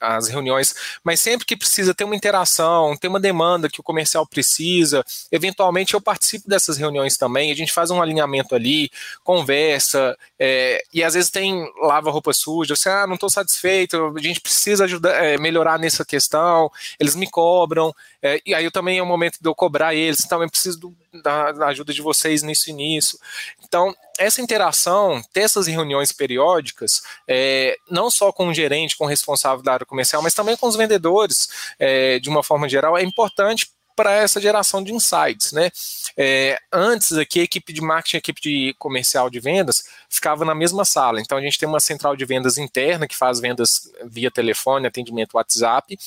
as, 0.00 0.28
reuniões, 0.28 0.74
mas 1.04 1.20
sempre 1.20 1.44
que 1.44 1.54
precisa 1.54 1.92
ter 1.92 2.02
uma 2.02 2.16
interação, 2.16 2.96
ter 2.96 3.06
uma 3.06 3.20
demanda 3.20 3.68
que 3.68 3.78
o 3.78 3.82
comercial 3.82 4.26
precisa, 4.26 5.04
eventualmente 5.30 5.92
eu 5.92 6.00
participo 6.00 6.48
dessas 6.48 6.78
reuniões 6.78 7.18
também, 7.18 7.52
a 7.52 7.54
gente 7.54 7.70
faz 7.70 7.90
um 7.90 8.00
alinhamento 8.00 8.54
ali, 8.54 8.90
conversa, 9.22 10.16
é, 10.38 10.82
e 10.90 11.04
às 11.04 11.12
vezes 11.12 11.28
tem 11.28 11.70
lava 11.82 12.10
roupa 12.10 12.32
suja, 12.32 12.74
você, 12.74 12.88
ah, 12.88 13.06
não 13.06 13.14
estou 13.14 13.28
satisfeito, 13.28 14.14
a 14.16 14.22
gente 14.22 14.40
precisa 14.40 14.84
ajudar, 14.84 15.22
é, 15.22 15.36
melhorar 15.36 15.78
nessa 15.78 16.02
questão, 16.02 16.70
eles 16.98 17.14
me 17.14 17.28
cobram, 17.28 17.94
é, 18.22 18.40
e 18.46 18.54
aí 18.54 18.64
eu 18.64 18.72
também 18.72 18.96
é 18.96 19.02
o 19.02 19.06
momento 19.06 19.36
de 19.38 19.46
eu 19.46 19.54
cobrar 19.54 19.94
eles, 19.94 20.24
então 20.24 20.42
eu 20.42 20.48
preciso 20.48 20.80
do, 20.80 20.96
da, 21.22 21.52
da 21.52 21.66
ajuda 21.68 21.92
de 21.92 22.02
vocês 22.02 22.42
nisso 22.42 22.70
e 22.70 22.72
nisso. 22.72 23.18
Então, 23.62 23.94
essa 24.18 24.40
interação, 24.40 25.22
ter 25.32 25.40
essas 25.40 25.66
reuniões 25.66 26.12
periódicas, 26.12 27.02
é, 27.28 27.76
não 27.90 28.10
só 28.10 28.32
com 28.32 28.48
o 28.48 28.54
gerente, 28.54 28.96
com 28.96 29.04
o 29.04 29.08
responsável 29.08 29.62
da 29.62 29.72
área 29.72 29.86
comercial, 29.86 30.22
mas 30.22 30.34
também 30.34 30.56
com 30.56 30.66
os 30.66 30.76
vendedores, 30.76 31.74
é, 31.78 32.18
de 32.18 32.28
uma 32.28 32.42
forma 32.42 32.68
geral, 32.68 32.96
é 32.96 33.02
importante 33.02 33.68
para 33.94 34.12
essa 34.12 34.40
geração 34.40 34.82
de 34.82 34.92
insights, 34.92 35.52
né? 35.52 35.70
É, 36.16 36.58
antes 36.72 37.12
aqui, 37.12 37.40
a 37.40 37.44
equipe 37.44 37.72
de 37.72 37.80
marketing, 37.80 38.16
a 38.16 38.18
equipe 38.18 38.40
de 38.40 38.74
comercial 38.78 39.28
de 39.28 39.40
vendas 39.40 39.84
ficava 40.08 40.44
na 40.44 40.54
mesma 40.54 40.84
sala. 40.84 41.20
Então 41.20 41.38
a 41.38 41.40
gente 41.40 41.58
tem 41.58 41.68
uma 41.68 41.80
central 41.80 42.16
de 42.16 42.24
vendas 42.24 42.58
interna 42.58 43.06
que 43.08 43.16
faz 43.16 43.40
vendas 43.40 43.90
via 44.04 44.30
telefone, 44.30 44.86
atendimento 44.86 45.34
WhatsApp, 45.34 45.98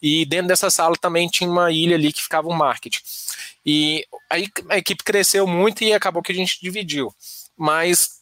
e 0.00 0.24
dentro 0.26 0.48
dessa 0.48 0.70
sala 0.70 0.96
também 0.96 1.28
tinha 1.28 1.48
uma 1.48 1.70
ilha 1.70 1.96
ali 1.96 2.12
que 2.12 2.22
ficava 2.22 2.48
o 2.48 2.54
marketing. 2.54 3.00
E 3.64 4.06
aí 4.28 4.48
a 4.68 4.78
equipe 4.78 5.02
cresceu 5.02 5.46
muito 5.46 5.82
e 5.82 5.92
acabou 5.92 6.22
que 6.22 6.32
a 6.32 6.34
gente 6.34 6.58
dividiu. 6.60 7.14
Mas 7.56 8.13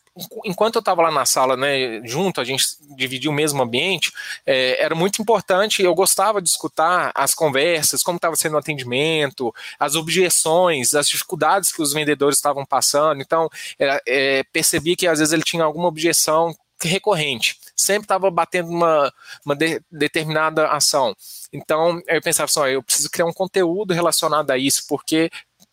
enquanto 0.44 0.76
eu 0.76 0.80
estava 0.80 1.02
lá 1.02 1.10
na 1.10 1.24
sala, 1.24 1.56
né, 1.56 2.00
junto, 2.04 2.40
a 2.40 2.44
gente 2.44 2.64
dividia 2.96 3.30
o 3.30 3.34
mesmo 3.34 3.62
ambiente, 3.62 4.12
é, 4.44 4.82
era 4.82 4.94
muito 4.94 5.22
importante, 5.22 5.82
eu 5.82 5.94
gostava 5.94 6.42
de 6.42 6.48
escutar 6.48 7.10
as 7.14 7.34
conversas, 7.34 8.02
como 8.02 8.16
estava 8.16 8.36
sendo 8.36 8.54
o 8.54 8.58
atendimento, 8.58 9.54
as 9.78 9.94
objeções, 9.94 10.94
as 10.94 11.08
dificuldades 11.08 11.72
que 11.72 11.80
os 11.80 11.92
vendedores 11.92 12.36
estavam 12.36 12.64
passando, 12.64 13.22
então 13.22 13.48
é, 13.78 14.02
é, 14.06 14.42
percebi 14.52 14.96
que 14.96 15.06
às 15.06 15.18
vezes 15.18 15.32
ele 15.32 15.42
tinha 15.42 15.64
alguma 15.64 15.88
objeção 15.88 16.54
recorrente, 16.82 17.58
sempre 17.76 18.04
estava 18.04 18.30
batendo 18.30 18.68
uma, 18.68 19.12
uma 19.44 19.54
de, 19.54 19.80
determinada 19.90 20.68
ação. 20.68 21.14
Então 21.52 22.02
eu 22.06 22.20
pensava 22.20 22.46
assim, 22.46 22.60
ó, 22.60 22.66
eu 22.66 22.82
preciso 22.82 23.10
criar 23.10 23.26
um 23.26 23.32
conteúdo 23.32 23.94
relacionado 23.94 24.50
a 24.50 24.58
isso, 24.58 24.84
porque 24.88 25.30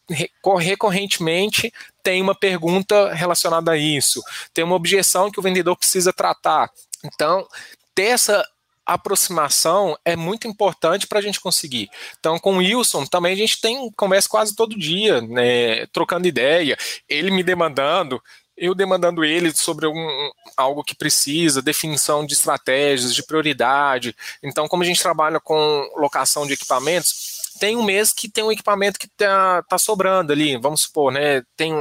recorrentemente 0.10 1.72
tem 2.04 2.22
uma 2.22 2.36
pergunta 2.36 3.14
relacionada 3.14 3.72
a 3.72 3.78
isso, 3.78 4.22
tem 4.54 4.64
uma 4.64 4.76
objeção 4.76 5.30
que 5.32 5.40
o 5.40 5.44
vendedor 5.44 5.76
precisa 5.76 6.12
tratar. 6.12 6.70
Então, 7.04 7.48
ter 7.94 8.08
essa 8.08 8.46
aproximação 8.86 9.96
é 10.04 10.16
muito 10.16 10.48
importante 10.48 11.08
para 11.08 11.20
a 11.20 11.22
gente 11.22 11.40
conseguir. 11.40 11.90
Então, 12.20 12.40
com 12.40 12.56
o 12.56 12.58
Wilson 12.58 13.06
também 13.06 13.34
a 13.34 13.38
gente 13.38 13.62
tem 13.62 13.92
conversa 13.92 14.28
quase 14.28 14.56
todo 14.56 14.78
dia, 14.78 15.22
né, 15.22 15.86
trocando 15.88 16.28
ideia, 16.28 16.76
ele 17.08 17.30
me 17.30 17.44
demandando, 17.44 18.22
eu 18.58 18.76
demandando 18.76 19.24
ele 19.24 19.56
sobre 19.56 19.88
um, 19.88 20.32
algo 20.58 20.84
que 20.84 20.96
precisa, 20.96 21.62
definição 21.62 22.26
de 22.26 22.34
estratégias, 22.34 23.16
de 23.16 23.24
prioridade. 23.24 24.16
Então, 24.44 24.68
como 24.68 24.84
a 24.84 24.86
gente 24.86 25.02
trabalha 25.02 25.40
com 25.40 25.90
locação 25.96 26.46
de 26.46 26.54
equipamentos, 26.54 27.39
tem 27.60 27.76
um 27.76 27.84
mês 27.84 28.12
que 28.12 28.30
tem 28.30 28.44
um 28.44 28.52
equipamento 28.52 29.00
que 29.00 29.08
tá, 29.08 29.64
tá 29.64 29.78
sobrando 29.78 30.32
ali, 30.32 30.58
vamos 30.58 30.82
supor, 30.82 31.12
né? 31.12 31.42
Tem 31.56 31.74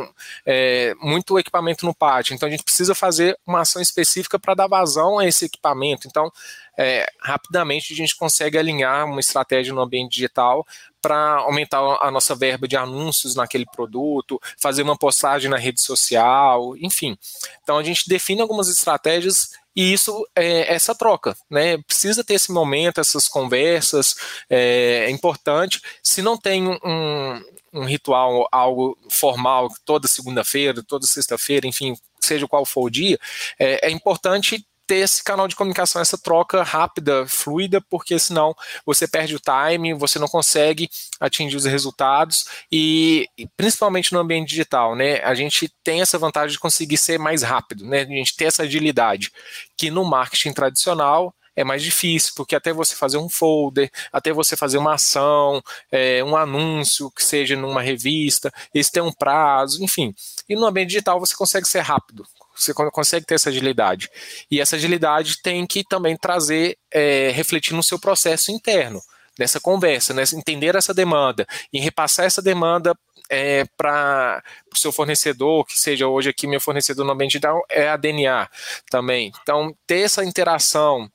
é, 0.47 0.95
muito 1.01 1.39
equipamento 1.39 1.85
no 1.85 1.95
pátio, 1.95 2.35
então 2.35 2.49
a 2.49 2.51
gente 2.51 2.65
precisa 2.65 2.95
fazer 2.95 3.39
uma 3.47 3.61
ação 3.61 3.83
específica 3.83 4.39
para 4.39 4.55
dar 4.55 4.69
vazão 4.69 5.19
a 5.19 5.27
esse 5.27 5.45
equipamento. 5.45 6.07
Então, 6.07 6.31
é, 6.79 7.07
rapidamente 7.21 7.93
a 7.93 7.97
gente 7.97 8.17
consegue 8.17 8.57
alinhar 8.57 9.05
uma 9.05 9.19
estratégia 9.19 9.75
no 9.75 9.81
ambiente 9.81 10.13
digital 10.13 10.65
para 11.03 11.39
aumentar 11.39 11.81
a 12.01 12.11
nossa 12.11 12.35
verba 12.35 12.69
de 12.69 12.77
anúncios 12.77 13.35
naquele 13.35 13.67
produto, 13.67 14.41
fazer 14.57 14.83
uma 14.83 14.97
postagem 14.97 15.51
na 15.51 15.57
rede 15.57 15.81
social, 15.81 16.77
enfim. 16.77 17.19
Então 17.63 17.79
a 17.79 17.83
gente 17.83 18.09
define 18.09 18.41
algumas 18.41 18.69
estratégias 18.69 19.51
e 19.79 19.93
isso 19.93 20.27
é 20.35 20.75
essa 20.75 20.93
troca, 20.93 21.37
né? 21.49 21.79
Precisa 21.87 22.25
ter 22.25 22.35
esse 22.35 22.51
momento, 22.51 23.01
essas 23.01 23.29
conversas, 23.29 24.17
é, 24.51 25.05
é 25.07 25.11
importante. 25.11 25.81
Se 26.03 26.21
não 26.21 26.37
tem 26.37 26.67
um, 26.67 27.41
um 27.73 27.85
ritual, 27.85 28.49
algo 28.51 28.99
formal, 29.09 29.69
toda 29.85 30.09
segunda-feira, 30.09 30.83
toda 30.83 31.07
sexta-feira, 31.07 31.65
enfim, 31.65 31.95
seja 32.21 32.49
qual 32.49 32.67
for 32.67 32.87
o 32.87 32.91
dia, 32.91 33.21
é, 33.57 33.87
é 33.87 33.91
importante 33.93 34.67
ter 34.89 34.97
esse 34.97 35.23
canal 35.23 35.47
de 35.47 35.55
comunicação, 35.55 36.01
essa 36.01 36.17
troca 36.17 36.63
rápida, 36.63 37.27
fluida, 37.27 37.79
porque 37.91 38.19
senão 38.19 38.55
você 38.87 39.07
perde 39.07 39.37
o 39.37 39.41
time, 39.41 39.93
você 39.93 40.19
não 40.19 40.27
consegue 40.27 40.89
atingir 41.21 41.57
os 41.57 41.67
resultados 41.67 42.47
e, 42.73 43.29
e, 43.37 43.47
principalmente 43.55 44.15
no 44.15 44.19
ambiente 44.19 44.49
digital, 44.49 44.97
né? 44.97 45.21
A 45.23 45.35
gente 45.35 45.71
tem 45.85 46.01
essa 46.01 46.19
vantagem 46.19 46.53
de 46.53 46.59
conseguir 46.59 46.97
ser 46.97 47.19
mais 47.19 47.43
rápido, 47.43 47.85
né? 47.85 48.01
A 48.01 48.07
gente 48.07 48.35
tem 48.35 48.47
essa 48.47 48.63
agilidade 48.63 49.31
que 49.77 49.91
no 49.91 50.05
marketing 50.05 50.55
tradicional 50.55 51.35
é 51.55 51.65
mais 51.65 51.83
difícil, 51.83 52.33
porque 52.37 52.55
até 52.55 52.73
você 52.73 52.95
fazer 52.95 53.19
um 53.19 53.29
folder, 53.29 53.91
até 54.13 54.33
você 54.33 54.57
fazer 54.57 54.79
uma 54.79 54.95
ação, 54.95 55.61
é, 55.91 56.23
um 56.23 56.37
anúncio 56.37 57.11
que 57.11 57.23
seja 57.23 57.57
numa 57.57 57.83
revista, 57.83 58.51
esse 58.73 58.93
tem 58.93 59.03
um 59.03 59.13
prazo, 59.13 59.83
enfim. 59.83 60.15
E 60.49 60.55
no 60.55 60.67
ambiente 60.67 60.91
digital 60.91 61.19
você 61.19 61.35
consegue 61.35 61.67
ser 61.67 61.81
rápido, 61.81 62.25
você 62.63 62.75
consegue 62.75 63.27
ter 63.27 63.35
essa 63.35 63.51
agilidade. 63.51 64.09
E 64.51 64.61
essa 64.61 64.77
agilidade 64.77 65.41
tem 65.43 65.67
que 65.67 65.85
também 65.85 66.17
trazer, 66.17 66.77
é, 66.93 67.31
refletir 67.31 67.75
no 67.75 67.83
seu 67.83 67.99
processo 67.99 68.51
interno, 68.51 69.01
nessa 69.39 69.61
conversa, 69.61 70.13
né? 70.13 70.25
entender 70.35 70.75
essa 70.75 70.93
demanda 70.93 71.47
e 71.73 71.79
repassar 71.79 72.27
essa 72.27 72.43
demanda 72.43 72.95
é, 73.31 73.65
para 73.77 74.43
o 74.73 74.79
seu 74.79 74.91
fornecedor, 74.91 75.65
que 75.67 75.79
seja 75.79 76.09
hoje 76.09 76.31
aqui 76.31 76.47
meu 76.47 76.61
fornecedor 76.61 77.05
no 77.05 77.13
ambiente 77.13 77.33
digital, 77.33 77.63
é 77.71 77.89
a 77.89 77.97
DNA 77.97 78.49
também. 78.91 79.33
Então, 79.43 79.75
ter 79.87 80.01
essa 80.01 80.25
interação, 80.25 81.09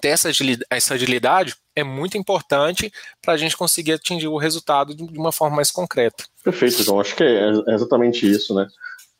ter 0.00 0.08
essa 0.08 0.28
agilidade, 0.28 0.66
essa 0.70 0.94
agilidade 0.94 1.54
é 1.74 1.84
muito 1.84 2.16
importante 2.16 2.90
para 3.20 3.34
a 3.34 3.36
gente 3.36 3.56
conseguir 3.56 3.92
atingir 3.92 4.28
o 4.28 4.38
resultado 4.38 4.94
de 4.94 5.18
uma 5.18 5.32
forma 5.32 5.56
mais 5.56 5.70
concreta. 5.70 6.24
Perfeito, 6.42 6.82
João. 6.82 7.00
Acho 7.00 7.14
que 7.14 7.22
é 7.22 7.74
exatamente 7.74 8.28
isso, 8.28 8.54
né? 8.54 8.66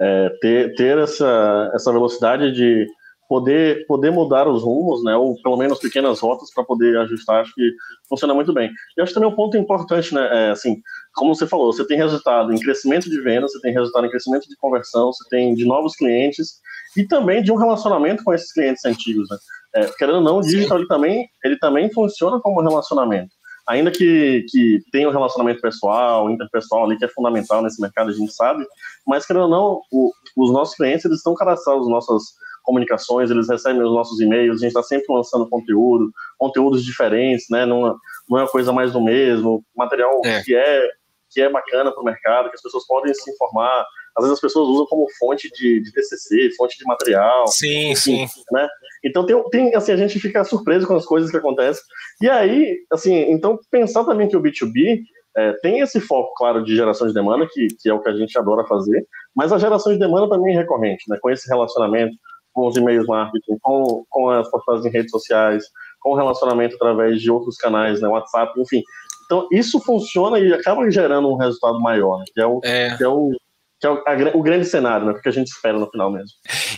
É, 0.00 0.30
ter, 0.40 0.74
ter 0.74 0.98
essa, 0.98 1.70
essa 1.74 1.92
velocidade 1.92 2.52
de 2.52 2.86
poder, 3.28 3.86
poder 3.86 4.10
mudar 4.10 4.48
os 4.48 4.62
rumos, 4.62 5.02
né, 5.02 5.16
ou 5.16 5.40
pelo 5.42 5.56
menos 5.56 5.78
pequenas 5.78 6.20
rotas 6.20 6.52
para 6.54 6.64
poder 6.64 6.96
ajustar, 6.98 7.42
acho 7.42 7.54
que 7.54 7.72
funciona 8.08 8.34
muito 8.34 8.52
bem. 8.52 8.70
E 8.96 9.02
acho 9.02 9.12
também 9.12 9.28
um 9.28 9.34
ponto 9.34 9.56
importante, 9.56 10.14
né, 10.14 10.28
é, 10.32 10.50
assim, 10.50 10.80
como 11.14 11.34
você 11.34 11.46
falou, 11.46 11.72
você 11.72 11.86
tem 11.86 11.96
resultado 11.96 12.52
em 12.52 12.60
crescimento 12.60 13.10
de 13.10 13.20
vendas, 13.20 13.52
você 13.52 13.60
tem 13.60 13.72
resultado 13.72 14.06
em 14.06 14.10
crescimento 14.10 14.48
de 14.48 14.56
conversão, 14.56 15.12
você 15.12 15.28
tem 15.28 15.54
de 15.54 15.64
novos 15.64 15.96
clientes 15.96 16.60
e 16.96 17.04
também 17.04 17.42
de 17.42 17.50
um 17.50 17.56
relacionamento 17.56 18.22
com 18.22 18.32
esses 18.32 18.52
clientes 18.52 18.84
antigos, 18.84 19.28
né. 19.30 19.36
É, 19.74 19.86
querendo 19.98 20.16
ou 20.16 20.22
não, 20.22 20.38
o 20.38 20.40
digital 20.40 20.78
ele 20.78 20.86
também, 20.86 21.28
ele 21.44 21.58
também 21.58 21.92
funciona 21.92 22.40
como 22.40 22.62
relacionamento 22.62 23.35
ainda 23.68 23.90
que, 23.90 24.44
que 24.48 24.80
tenha 24.92 25.08
um 25.08 25.12
relacionamento 25.12 25.60
pessoal, 25.60 26.30
interpessoal 26.30 26.84
ali, 26.84 26.96
que 26.96 27.04
é 27.04 27.08
fundamental 27.08 27.62
nesse 27.62 27.80
mercado, 27.80 28.10
a 28.10 28.12
gente 28.12 28.32
sabe, 28.32 28.64
mas 29.06 29.26
querendo 29.26 29.44
ou 29.44 29.50
não, 29.50 29.80
o, 29.90 30.12
os 30.36 30.52
nossos 30.52 30.76
clientes, 30.76 31.04
eles 31.04 31.18
estão 31.18 31.34
cadastrados 31.34 31.88
nossas 31.88 32.22
comunicações, 32.62 33.30
eles 33.30 33.48
recebem 33.48 33.82
os 33.82 33.92
nossos 33.92 34.20
e-mails, 34.20 34.56
a 34.56 34.60
gente 34.60 34.68
está 34.68 34.82
sempre 34.82 35.06
lançando 35.14 35.48
conteúdo, 35.48 36.10
conteúdos 36.38 36.84
diferentes, 36.84 37.46
né, 37.50 37.64
não, 37.64 37.86
é, 37.86 37.94
não 38.28 38.38
é 38.38 38.42
uma 38.42 38.50
coisa 38.50 38.72
mais 38.72 38.92
do 38.92 39.00
mesmo, 39.00 39.64
material 39.76 40.20
é. 40.24 40.42
que 40.42 40.54
é 40.54 40.88
que 41.28 41.42
é 41.42 41.50
bacana 41.50 41.92
para 41.92 42.00
o 42.00 42.04
mercado, 42.04 42.48
que 42.48 42.54
as 42.54 42.62
pessoas 42.62 42.86
podem 42.86 43.12
se 43.12 43.30
informar, 43.30 43.84
às 44.16 44.24
vezes 44.24 44.38
as 44.38 44.40
pessoas 44.40 44.68
usam 44.68 44.86
como 44.86 45.06
fonte 45.18 45.50
de, 45.50 45.80
de 45.80 45.92
TCC, 45.92 46.50
fonte 46.56 46.78
de 46.78 46.84
material. 46.84 47.46
Sim, 47.48 47.92
enfim, 47.92 48.26
sim. 48.26 48.42
Né? 48.50 48.66
Então 49.04 49.26
tem, 49.26 49.50
tem, 49.50 49.74
assim, 49.74 49.92
a 49.92 49.96
gente 49.96 50.18
fica 50.18 50.42
surpreso 50.42 50.86
com 50.86 50.96
as 50.96 51.04
coisas 51.04 51.30
que 51.30 51.36
acontecem. 51.36 51.82
E 52.22 52.28
aí, 52.28 52.78
assim, 52.90 53.14
então 53.30 53.58
pensar 53.70 54.04
também 54.04 54.28
que 54.28 54.36
o 54.36 54.42
B2B 54.42 55.00
é, 55.36 55.52
tem 55.62 55.80
esse 55.80 56.00
foco, 56.00 56.32
claro, 56.34 56.64
de 56.64 56.74
geração 56.74 57.06
de 57.06 57.12
demanda, 57.12 57.46
que, 57.52 57.68
que 57.78 57.90
é 57.90 57.92
o 57.92 58.00
que 58.00 58.08
a 58.08 58.16
gente 58.16 58.38
adora 58.38 58.66
fazer, 58.66 59.06
mas 59.34 59.52
a 59.52 59.58
geração 59.58 59.92
de 59.92 59.98
demanda 59.98 60.30
também 60.30 60.54
é 60.54 60.58
recorrente, 60.58 61.04
né? 61.08 61.18
Com 61.20 61.30
esse 61.30 61.46
relacionamento 61.46 62.16
com 62.54 62.68
os 62.68 62.76
e-mails 62.76 63.06
marketing, 63.06 63.58
com, 63.60 64.02
com 64.08 64.30
as 64.30 64.50
postagens 64.50 64.86
em 64.86 64.90
redes 64.90 65.10
sociais, 65.10 65.64
com 66.00 66.12
o 66.12 66.16
relacionamento 66.16 66.74
através 66.76 67.20
de 67.20 67.30
outros 67.30 67.58
canais, 67.58 68.00
né? 68.00 68.08
WhatsApp, 68.08 68.58
enfim. 68.58 68.82
Então, 69.26 69.46
isso 69.52 69.78
funciona 69.80 70.38
e 70.38 70.54
acaba 70.54 70.90
gerando 70.90 71.28
um 71.28 71.36
resultado 71.36 71.78
maior, 71.80 72.18
né? 72.18 72.24
que, 72.32 72.40
é 72.40 72.46
o, 72.46 72.60
é. 72.64 72.96
que 72.96 73.04
é 73.04 73.08
o 73.08 73.30
que 73.78 73.86
é 73.86 73.90
o, 73.90 74.02
a, 74.06 74.36
o, 74.36 74.42
grande 74.42 74.64
cenário, 74.64 75.06
né? 75.06 75.12
O 75.12 75.20
que 75.20 75.28
a 75.28 75.32
gente 75.32 75.48
espera 75.48 75.78
no 75.78 75.90
final 75.90 76.10
mesmo. 76.10 76.30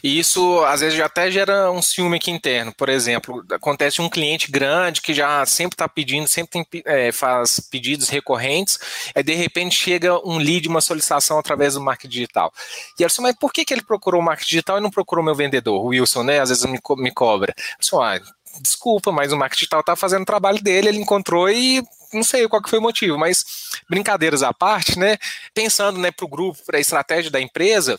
E 0.03 0.19
isso, 0.19 0.65
às 0.65 0.81
vezes, 0.81 0.97
já 0.97 1.07
até 1.07 1.31
gera 1.31 1.71
um 1.71 1.81
ciúme 1.81 2.17
aqui 2.17 2.31
interno. 2.31 2.73
Por 2.77 2.89
exemplo, 2.89 3.45
acontece 3.53 4.01
um 4.03 4.09
cliente 4.09 4.51
grande 4.51 5.01
que 5.01 5.15
já 5.15 5.47
sempre 5.47 5.75
está 5.75 5.89
pedindo, 5.89 6.27
sempre 6.27 6.65
tem, 6.65 6.83
é, 6.85 7.13
faz 7.13 7.61
pedidos 7.61 8.09
recorrentes, 8.09 8.79
aí 9.15 9.23
de 9.23 9.35
repente 9.35 9.77
chega 9.77 10.19
um 10.27 10.39
lead, 10.39 10.67
uma 10.69 10.81
solicitação 10.81 11.39
através 11.39 11.75
do 11.75 11.81
marketing 11.81 12.13
digital. 12.13 12.53
E 12.99 13.03
eu 13.03 13.09
mas 13.21 13.35
por 13.37 13.53
que, 13.53 13.65
que 13.65 13.75
ele 13.75 13.83
procurou 13.83 14.21
o 14.21 14.25
marketing 14.25 14.51
digital 14.51 14.79
e 14.79 14.81
não 14.81 14.91
procurou 14.91 15.25
meu 15.25 15.35
vendedor? 15.35 15.81
O 15.81 15.89
Wilson, 15.89 16.25
né? 16.25 16.41
Às 16.41 16.49
vezes 16.49 16.65
me, 16.65 16.79
me 16.97 17.13
cobra. 17.13 17.55
Eu 17.93 18.03
ah, 18.03 18.21
desculpa, 18.61 19.13
mas 19.13 19.33
o 19.33 19.37
marketing 19.37 19.61
digital 19.61 19.81
está 19.81 19.95
fazendo 19.97 20.23
o 20.23 20.27
trabalho 20.27 20.63
dele, 20.63 20.89
ele 20.89 20.99
encontrou 20.99 21.49
e 21.49 21.83
não 22.13 22.23
sei 22.23 22.49
qual 22.49 22.63
que 22.63 22.71
foi 22.71 22.79
o 22.79 22.83
motivo, 22.83 23.19
mas 23.19 23.45
brincadeiras 23.89 24.43
à 24.43 24.53
parte, 24.53 24.99
né? 24.99 25.19
Pensando, 25.55 25.99
né, 25.99 26.11
para 26.11 26.25
o 26.25 26.29
grupo, 26.29 26.59
para 26.65 26.79
a 26.79 26.81
estratégia 26.81 27.31
da 27.31 27.41
empresa, 27.41 27.99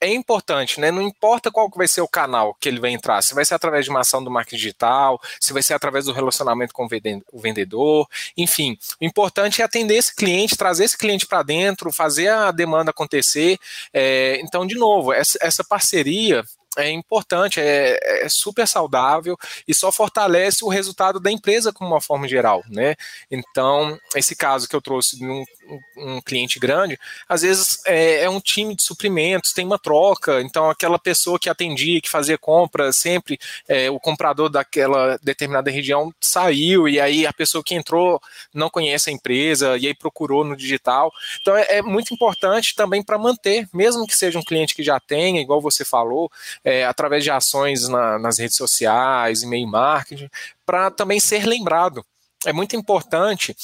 é 0.00 0.12
importante, 0.12 0.80
né? 0.80 0.90
Não 0.90 1.02
importa 1.02 1.50
qual 1.50 1.70
que 1.70 1.78
vai 1.78 1.88
ser 1.88 2.00
o 2.00 2.08
canal 2.08 2.54
que 2.60 2.68
ele 2.68 2.80
vai 2.80 2.90
entrar, 2.90 3.22
se 3.22 3.34
vai 3.34 3.44
ser 3.44 3.54
através 3.54 3.84
de 3.84 3.90
uma 3.90 4.00
ação 4.00 4.22
do 4.22 4.30
marketing 4.30 4.56
digital, 4.56 5.20
se 5.40 5.52
vai 5.52 5.62
ser 5.62 5.74
através 5.74 6.04
do 6.04 6.12
relacionamento 6.12 6.74
com 6.74 6.86
o 7.32 7.40
vendedor, 7.40 8.08
enfim, 8.36 8.78
o 9.00 9.04
importante 9.04 9.62
é 9.62 9.64
atender 9.64 9.96
esse 9.96 10.14
cliente, 10.14 10.56
trazer 10.56 10.84
esse 10.84 10.96
cliente 10.96 11.26
para 11.26 11.42
dentro, 11.42 11.92
fazer 11.92 12.28
a 12.28 12.50
demanda 12.50 12.90
acontecer. 12.90 13.58
É, 13.92 14.40
então, 14.42 14.66
de 14.66 14.74
novo, 14.74 15.12
essa, 15.12 15.38
essa 15.40 15.64
parceria 15.64 16.44
é 16.78 16.90
importante, 16.90 17.60
é, 17.60 17.98
é, 18.24 18.28
super 18.28 18.66
saudável 18.66 19.36
e 19.66 19.74
só 19.74 19.90
fortalece 19.90 20.64
o 20.64 20.68
resultado 20.68 21.18
da 21.18 21.30
empresa 21.30 21.72
como 21.72 21.90
uma 21.90 22.00
forma 22.00 22.28
geral, 22.28 22.62
né? 22.68 22.94
Então, 23.30 23.98
esse 24.14 24.36
caso 24.36 24.68
que 24.68 24.76
eu 24.76 24.80
trouxe 24.80 25.18
de 25.18 25.24
um, 25.24 25.44
um 25.96 26.20
cliente 26.20 26.58
grande, 26.58 26.98
às 27.28 27.42
vezes 27.42 27.80
é, 27.84 28.22
é, 28.22 28.30
um 28.30 28.40
time 28.40 28.74
de 28.74 28.82
suprimentos, 28.82 29.52
tem 29.52 29.64
uma 29.64 29.78
troca, 29.78 30.40
então 30.40 30.70
aquela 30.70 30.98
pessoa 30.98 31.38
que 31.38 31.48
atendia, 31.48 32.00
que 32.00 32.08
fazia 32.08 32.38
compra, 32.38 32.92
sempre 32.92 33.38
é, 33.66 33.90
o 33.90 33.98
comprador 33.98 34.48
daquela 34.48 35.18
determinada 35.22 35.70
região 35.70 36.12
saiu 36.20 36.88
e 36.88 37.00
aí 37.00 37.26
a 37.26 37.32
pessoa 37.32 37.64
que 37.64 37.74
entrou 37.74 38.20
não 38.54 38.70
conhece 38.70 39.10
a 39.10 39.12
empresa 39.12 39.76
e 39.76 39.86
aí 39.86 39.94
procurou 39.94 40.44
no 40.44 40.56
digital. 40.56 41.12
Então, 41.40 41.56
é, 41.56 41.78
é 41.78 41.82
muito 41.82 42.14
importante 42.14 42.74
também 42.74 43.02
para 43.02 43.18
manter, 43.18 43.68
mesmo 43.74 44.06
que 44.06 44.14
seja 44.14 44.38
um 44.38 44.44
cliente 44.44 44.74
que 44.74 44.82
já 44.82 45.00
tenha, 45.00 45.40
igual 45.40 45.60
você 45.60 45.84
falou, 45.84 46.30
é, 46.68 46.84
através 46.84 47.24
de 47.24 47.30
ações 47.30 47.88
na, 47.88 48.18
nas 48.18 48.38
redes 48.38 48.58
sociais, 48.58 49.42
e-mail 49.42 49.66
marketing, 49.66 50.28
para 50.66 50.90
também 50.90 51.18
ser 51.18 51.46
lembrado. 51.46 52.04
É 52.44 52.52
muito 52.52 52.76
importante 52.76 53.56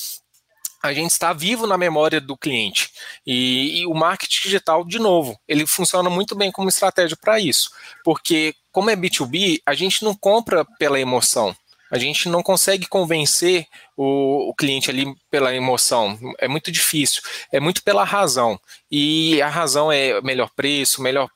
a 0.82 0.90
gente 0.90 1.10
estar 1.10 1.34
vivo 1.34 1.66
na 1.66 1.76
memória 1.76 2.18
do 2.18 2.34
cliente. 2.34 2.90
E, 3.26 3.80
e, 3.80 3.86
o 3.86 3.92
marketing 3.92 4.44
digital, 4.44 4.84
de 4.86 4.98
novo, 4.98 5.38
ele 5.46 5.66
funciona 5.66 6.08
muito 6.08 6.34
bem 6.34 6.50
como 6.50 6.70
estratégia 6.70 7.14
para 7.14 7.38
isso. 7.38 7.70
Porque, 8.02 8.54
como 8.72 8.88
é 8.88 8.96
B2B, 8.96 9.60
a 9.66 9.74
gente 9.74 10.02
não 10.02 10.14
compra 10.14 10.64
pela 10.78 10.98
emoção. 10.98 11.54
A 11.90 11.98
gente 11.98 12.30
não 12.30 12.42
consegue 12.42 12.86
convencer 12.86 13.66
o, 13.98 14.48
o, 14.48 14.54
cliente 14.54 14.88
ali 14.90 15.14
pela 15.30 15.54
emoção. 15.54 16.18
É 16.38 16.48
muito 16.48 16.72
difícil. 16.72 17.22
É 17.52 17.60
muito 17.60 17.82
pela 17.82 18.02
razão. 18.02 18.58
E 18.90 19.42
a 19.42 19.48
razão 19.48 19.92
é 19.92 20.22
melhor 20.22 20.50
preço, 20.56 21.02
melhor 21.02 21.28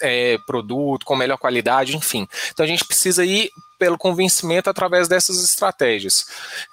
é, 0.00 0.38
produto, 0.46 1.04
com 1.04 1.16
melhor 1.16 1.38
qualidade, 1.38 1.96
enfim. 1.96 2.26
Então 2.50 2.64
a 2.64 2.68
gente 2.68 2.84
precisa 2.84 3.24
ir 3.24 3.50
pelo 3.78 3.98
convencimento 3.98 4.68
através 4.68 5.08
dessas 5.08 5.42
estratégias. 5.42 6.26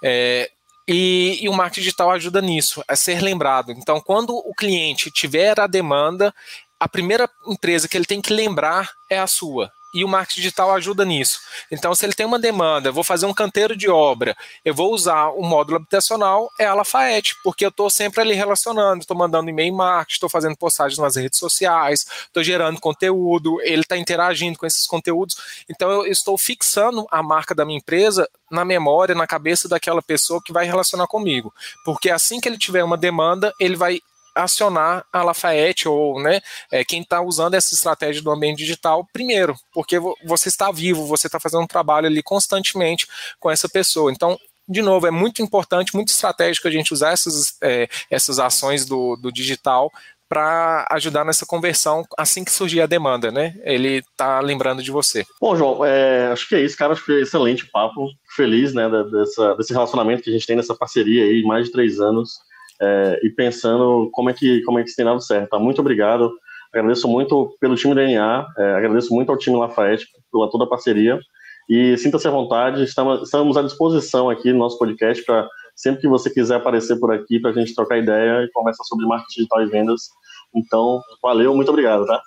É, 0.04 0.50
e, 0.88 1.40
e, 1.42 1.50
o 1.50 1.54
marketing 1.54 1.82
digital 1.82 2.12
ajuda 2.12 2.42
nisso, 2.42 2.84
a 2.88 2.96
ser 2.96 3.22
lembrado. 3.22 3.72
Então, 3.72 4.00
quando 4.00 4.36
o 4.36 4.54
cliente 4.54 5.10
tiver 5.10 5.60
a 5.60 5.66
demanda, 5.66 6.34
a 6.80 6.88
primeira 6.88 7.30
empresa 7.48 7.88
que 7.88 7.98
ele 7.98 8.06
tem 8.06 8.22
que 8.22 8.32
lembrar 8.32 8.92
é 9.10 9.18
a 9.18 9.26
sua 9.26 9.72
e 9.96 10.04
o 10.04 10.08
marketing 10.10 10.42
digital 10.42 10.74
ajuda 10.74 11.06
nisso. 11.06 11.40
Então, 11.72 11.96
se 11.96 12.06
ele 12.06 12.14
tem 12.14 12.26
uma 12.26 12.38
demanda, 12.38 12.90
eu 12.90 12.94
vou 12.94 13.04
fazer 13.04 13.26
um 13.26 13.34
canteiro 13.34 13.78
de 13.78 13.90
obra, 13.90 14.36
eu 14.66 14.76
vou 14.76 14.94
usar 14.94 15.30
o 15.30 15.42
módulo 15.42 15.78
habitacional, 15.78 16.52
é 16.60 16.66
a 16.66 16.74
Lafayette, 16.74 17.38
porque 17.42 17.64
eu 17.64 17.70
estou 17.70 17.90
sempre 17.90 18.20
ali 18.20 18.34
relacionando, 18.34 19.00
estou 19.00 19.16
mandando 19.16 19.50
e-mail 19.50 19.74
marketing, 19.74 20.16
estou 20.16 20.30
fazendo 20.30 20.58
postagens 20.58 21.00
nas 21.00 21.16
redes 21.16 21.40
sociais, 21.40 22.06
estou 22.28 22.44
gerando 22.44 22.80
conteúdo, 22.82 23.62
ele 23.62 23.84
está 23.84 23.98
interagindo 23.98 24.60
com 24.60 24.66
esses 24.66 24.86
conteúdos. 24.86 25.38
Então, 25.70 25.90
eu 25.90 26.06
estou 26.06 26.38
fixando 26.38 27.08
a 27.10 27.24
marca 27.24 27.56
da 27.56 27.64
minha 27.64 27.78
empresa 27.78 28.28
na 28.52 28.66
memória, 28.66 29.16
na 29.16 29.26
cabeça 29.26 29.70
daquela 29.70 30.02
pessoa 30.02 30.42
que 30.44 30.52
vai 30.52 30.66
relacionar 30.66 31.08
comigo. 31.08 31.54
Porque 31.86 32.10
assim 32.10 32.42
que 32.42 32.50
ele 32.50 32.58
tiver 32.58 32.84
uma 32.84 32.98
demanda, 32.98 33.54
ele 33.60 33.78
vai 33.78 34.02
acionar 34.36 35.06
a 35.12 35.24
Lafayette 35.24 35.88
ou 35.88 36.22
né, 36.22 36.42
é, 36.72 36.84
quem 36.84 37.02
está 37.02 37.22
usando 37.22 37.54
essa 37.54 37.74
estratégia 37.74 38.22
do 38.22 38.30
ambiente 38.30 38.58
digital 38.58 39.08
primeiro, 39.14 39.56
porque 39.74 39.98
você 40.24 40.50
está 40.50 40.72
vivo, 40.72 41.06
você 41.06 41.28
está 41.28 41.40
fazendo 41.40 41.64
um 41.64 41.68
trabalho 41.68 42.08
ali 42.08 42.22
constantemente 42.22 43.08
com 43.40 43.50
essa 43.50 43.70
pessoa. 43.70 44.12
Então, 44.12 44.38
de 44.68 44.82
novo, 44.82 45.08
é 45.08 45.12
muito 45.12 45.42
importante, 45.42 45.96
muito 45.96 46.10
estratégico 46.10 46.68
a 46.68 46.72
gente 46.72 46.94
usar 46.94 47.12
essas, 47.12 47.56
é, 47.62 47.88
essas 48.10 48.40
ações 48.40 48.86
do, 48.86 49.16
do 49.16 49.32
digital 49.32 49.92
para 50.28 50.88
ajudar 50.92 51.24
nessa 51.24 51.46
conversão 51.46 52.04
assim 52.18 52.44
que 52.44 52.52
surgir 52.52 52.82
a 52.82 52.88
demanda, 52.88 53.32
né? 53.32 53.56
Ele 53.64 54.04
tá 54.18 54.40
lembrando 54.40 54.82
de 54.82 54.90
você. 54.90 55.24
Bom, 55.40 55.56
João, 55.56 55.86
é, 55.86 56.28
acho 56.32 56.50
que 56.50 56.56
é 56.56 56.62
isso, 56.62 56.76
cara. 56.76 56.94
Acho 56.94 57.06
que 57.06 57.12
é 57.12 57.22
excelente 57.22 57.68
papo. 57.68 58.10
Feliz, 58.36 58.74
né, 58.74 58.90
dessa, 59.12 59.54
desse 59.56 59.72
relacionamento 59.72 60.24
que 60.24 60.30
a 60.32 60.34
gente 60.34 60.48
tem 60.48 60.56
nessa 60.56 60.74
parceria 60.74 61.24
aí, 61.24 61.44
mais 61.44 61.68
de 61.68 61.72
três 61.72 62.00
anos 62.00 62.40
é, 62.82 63.20
e 63.24 63.30
pensando 63.30 64.10
como 64.12 64.30
é 64.30 64.34
que 64.34 64.62
como 64.64 64.80
é 64.80 64.84
que 64.84 64.96
tem 64.96 65.06
dado 65.06 65.22
certo. 65.22 65.50
Tá? 65.50 65.60
Muito 65.60 65.80
obrigado. 65.80 66.32
Agradeço 66.74 67.08
muito 67.08 67.56
pelo 67.60 67.76
time 67.76 67.96
DNA, 67.96 68.48
é, 68.58 68.74
agradeço 68.76 69.14
muito 69.14 69.32
ao 69.32 69.38
time 69.38 69.56
Lafayette 69.56 70.08
pela 70.32 70.50
toda 70.50 70.66
a 70.66 70.68
parceria 70.68 71.18
e 71.70 71.98
sinta-se 71.98 72.28
à 72.28 72.32
vontade. 72.32 72.84
Estamos, 72.84 73.24
estamos 73.24 73.58
à 73.58 73.62
disposição 73.62 74.30
aqui 74.30 74.52
no 74.52 74.60
nosso 74.60 74.78
podcast 74.78 75.24
para 75.26 75.48
sempre 75.76 76.02
que 76.02 76.08
você 76.08 76.30
quiser 76.30 76.56
aparecer 76.56 77.00
por 77.00 77.14
aqui 77.14 77.40
para 77.40 77.52
a 77.52 77.54
gente 77.54 77.74
trocar 77.74 77.98
ideia 77.98 78.44
e 78.44 78.52
conversar 78.52 78.84
sobre 78.84 79.06
marketing 79.06 79.40
digital 79.42 79.62
e 79.62 79.66
vendas. 79.68 80.02
Então, 80.54 81.02
valeu, 81.22 81.56
muito 81.56 81.70
obrigado, 81.70 82.06
tá? 82.06 82.22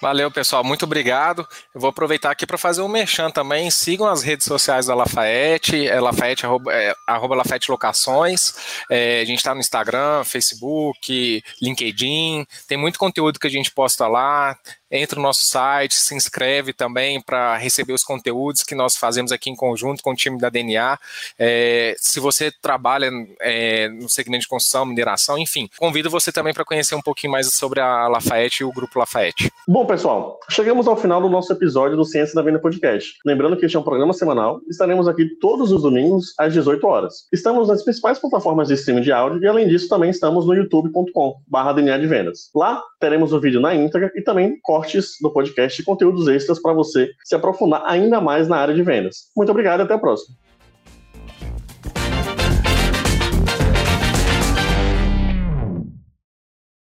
Valeu, 0.00 0.30
pessoal. 0.30 0.62
Muito 0.62 0.84
obrigado. 0.84 1.46
Eu 1.74 1.80
vou 1.80 1.90
aproveitar 1.90 2.30
aqui 2.30 2.46
para 2.46 2.58
fazer 2.58 2.82
um 2.82 2.88
merchan 2.88 3.30
também. 3.30 3.70
Sigam 3.70 4.06
as 4.06 4.22
redes 4.22 4.46
sociais 4.46 4.86
da 4.86 4.94
Lafayette, 4.94 5.86
é 5.86 6.00
Lafayette, 6.00 6.46
arroba, 6.46 6.72
é, 6.72 6.94
arroba 7.06 7.34
Lafayette 7.34 7.70
Locações. 7.70 8.54
É, 8.90 9.20
a 9.20 9.24
gente 9.24 9.38
está 9.38 9.54
no 9.54 9.60
Instagram, 9.60 10.24
Facebook, 10.24 11.42
LinkedIn. 11.60 12.46
Tem 12.68 12.76
muito 12.78 12.98
conteúdo 12.98 13.38
que 13.38 13.46
a 13.46 13.50
gente 13.50 13.70
posta 13.70 14.06
lá 14.06 14.56
entra 14.90 15.16
no 15.16 15.22
nosso 15.22 15.44
site, 15.44 15.94
se 15.94 16.14
inscreve 16.14 16.72
também 16.72 17.20
para 17.20 17.56
receber 17.56 17.92
os 17.92 18.02
conteúdos 18.02 18.62
que 18.62 18.74
nós 18.74 18.96
fazemos 18.96 19.32
aqui 19.32 19.50
em 19.50 19.56
conjunto 19.56 20.02
com 20.02 20.12
o 20.12 20.14
time 20.14 20.38
da 20.38 20.48
DNA. 20.48 20.98
É, 21.38 21.94
se 21.98 22.20
você 22.20 22.52
trabalha 22.62 23.10
é, 23.40 23.88
no 23.88 24.08
segmento 24.08 24.42
de 24.42 24.48
construção, 24.48 24.86
mineração, 24.86 25.38
enfim, 25.38 25.68
convido 25.78 26.10
você 26.10 26.30
também 26.30 26.54
para 26.54 26.64
conhecer 26.64 26.94
um 26.94 27.02
pouquinho 27.02 27.32
mais 27.32 27.52
sobre 27.54 27.80
a 27.80 28.08
Lafayette 28.08 28.62
e 28.62 28.64
o 28.64 28.72
Grupo 28.72 28.98
Lafayette. 28.98 29.50
Bom, 29.68 29.86
pessoal, 29.86 30.38
chegamos 30.50 30.86
ao 30.86 30.96
final 30.96 31.20
do 31.20 31.28
nosso 31.28 31.52
episódio 31.52 31.96
do 31.96 32.04
Ciência 32.04 32.34
da 32.34 32.42
Venda 32.42 32.58
Podcast. 32.58 33.14
Lembrando 33.24 33.56
que 33.56 33.66
este 33.66 33.76
é 33.76 33.80
um 33.80 33.84
programa 33.84 34.12
semanal, 34.12 34.60
estaremos 34.68 35.08
aqui 35.08 35.26
todos 35.40 35.72
os 35.72 35.82
domingos 35.82 36.34
às 36.38 36.52
18 36.52 36.86
horas. 36.86 37.26
Estamos 37.32 37.68
nas 37.68 37.82
principais 37.82 38.18
plataformas 38.18 38.68
de 38.68 38.74
streaming 38.74 39.02
de 39.02 39.12
áudio 39.12 39.42
e, 39.42 39.46
além 39.46 39.68
disso, 39.68 39.88
também 39.88 40.10
estamos 40.10 40.46
no 40.46 40.54
youtube.com/DNA 40.54 41.98
de 41.98 42.06
vendas. 42.06 42.50
Lá 42.54 42.82
teremos 43.00 43.32
o 43.32 43.40
vídeo 43.40 43.60
na 43.60 43.74
íntegra 43.74 44.12
e 44.14 44.22
também 44.22 44.58
do 45.22 45.30
podcast 45.30 45.80
e 45.80 45.84
conteúdos 45.84 46.28
extras 46.28 46.60
para 46.60 46.72
você 46.72 47.10
se 47.24 47.34
aprofundar 47.34 47.82
ainda 47.86 48.20
mais 48.20 48.48
na 48.48 48.56
área 48.56 48.74
de 48.74 48.82
vendas. 48.82 49.30
Muito 49.36 49.50
obrigado 49.50 49.80
e 49.80 49.82
até 49.82 49.94
a 49.94 49.98
próxima. 49.98 50.36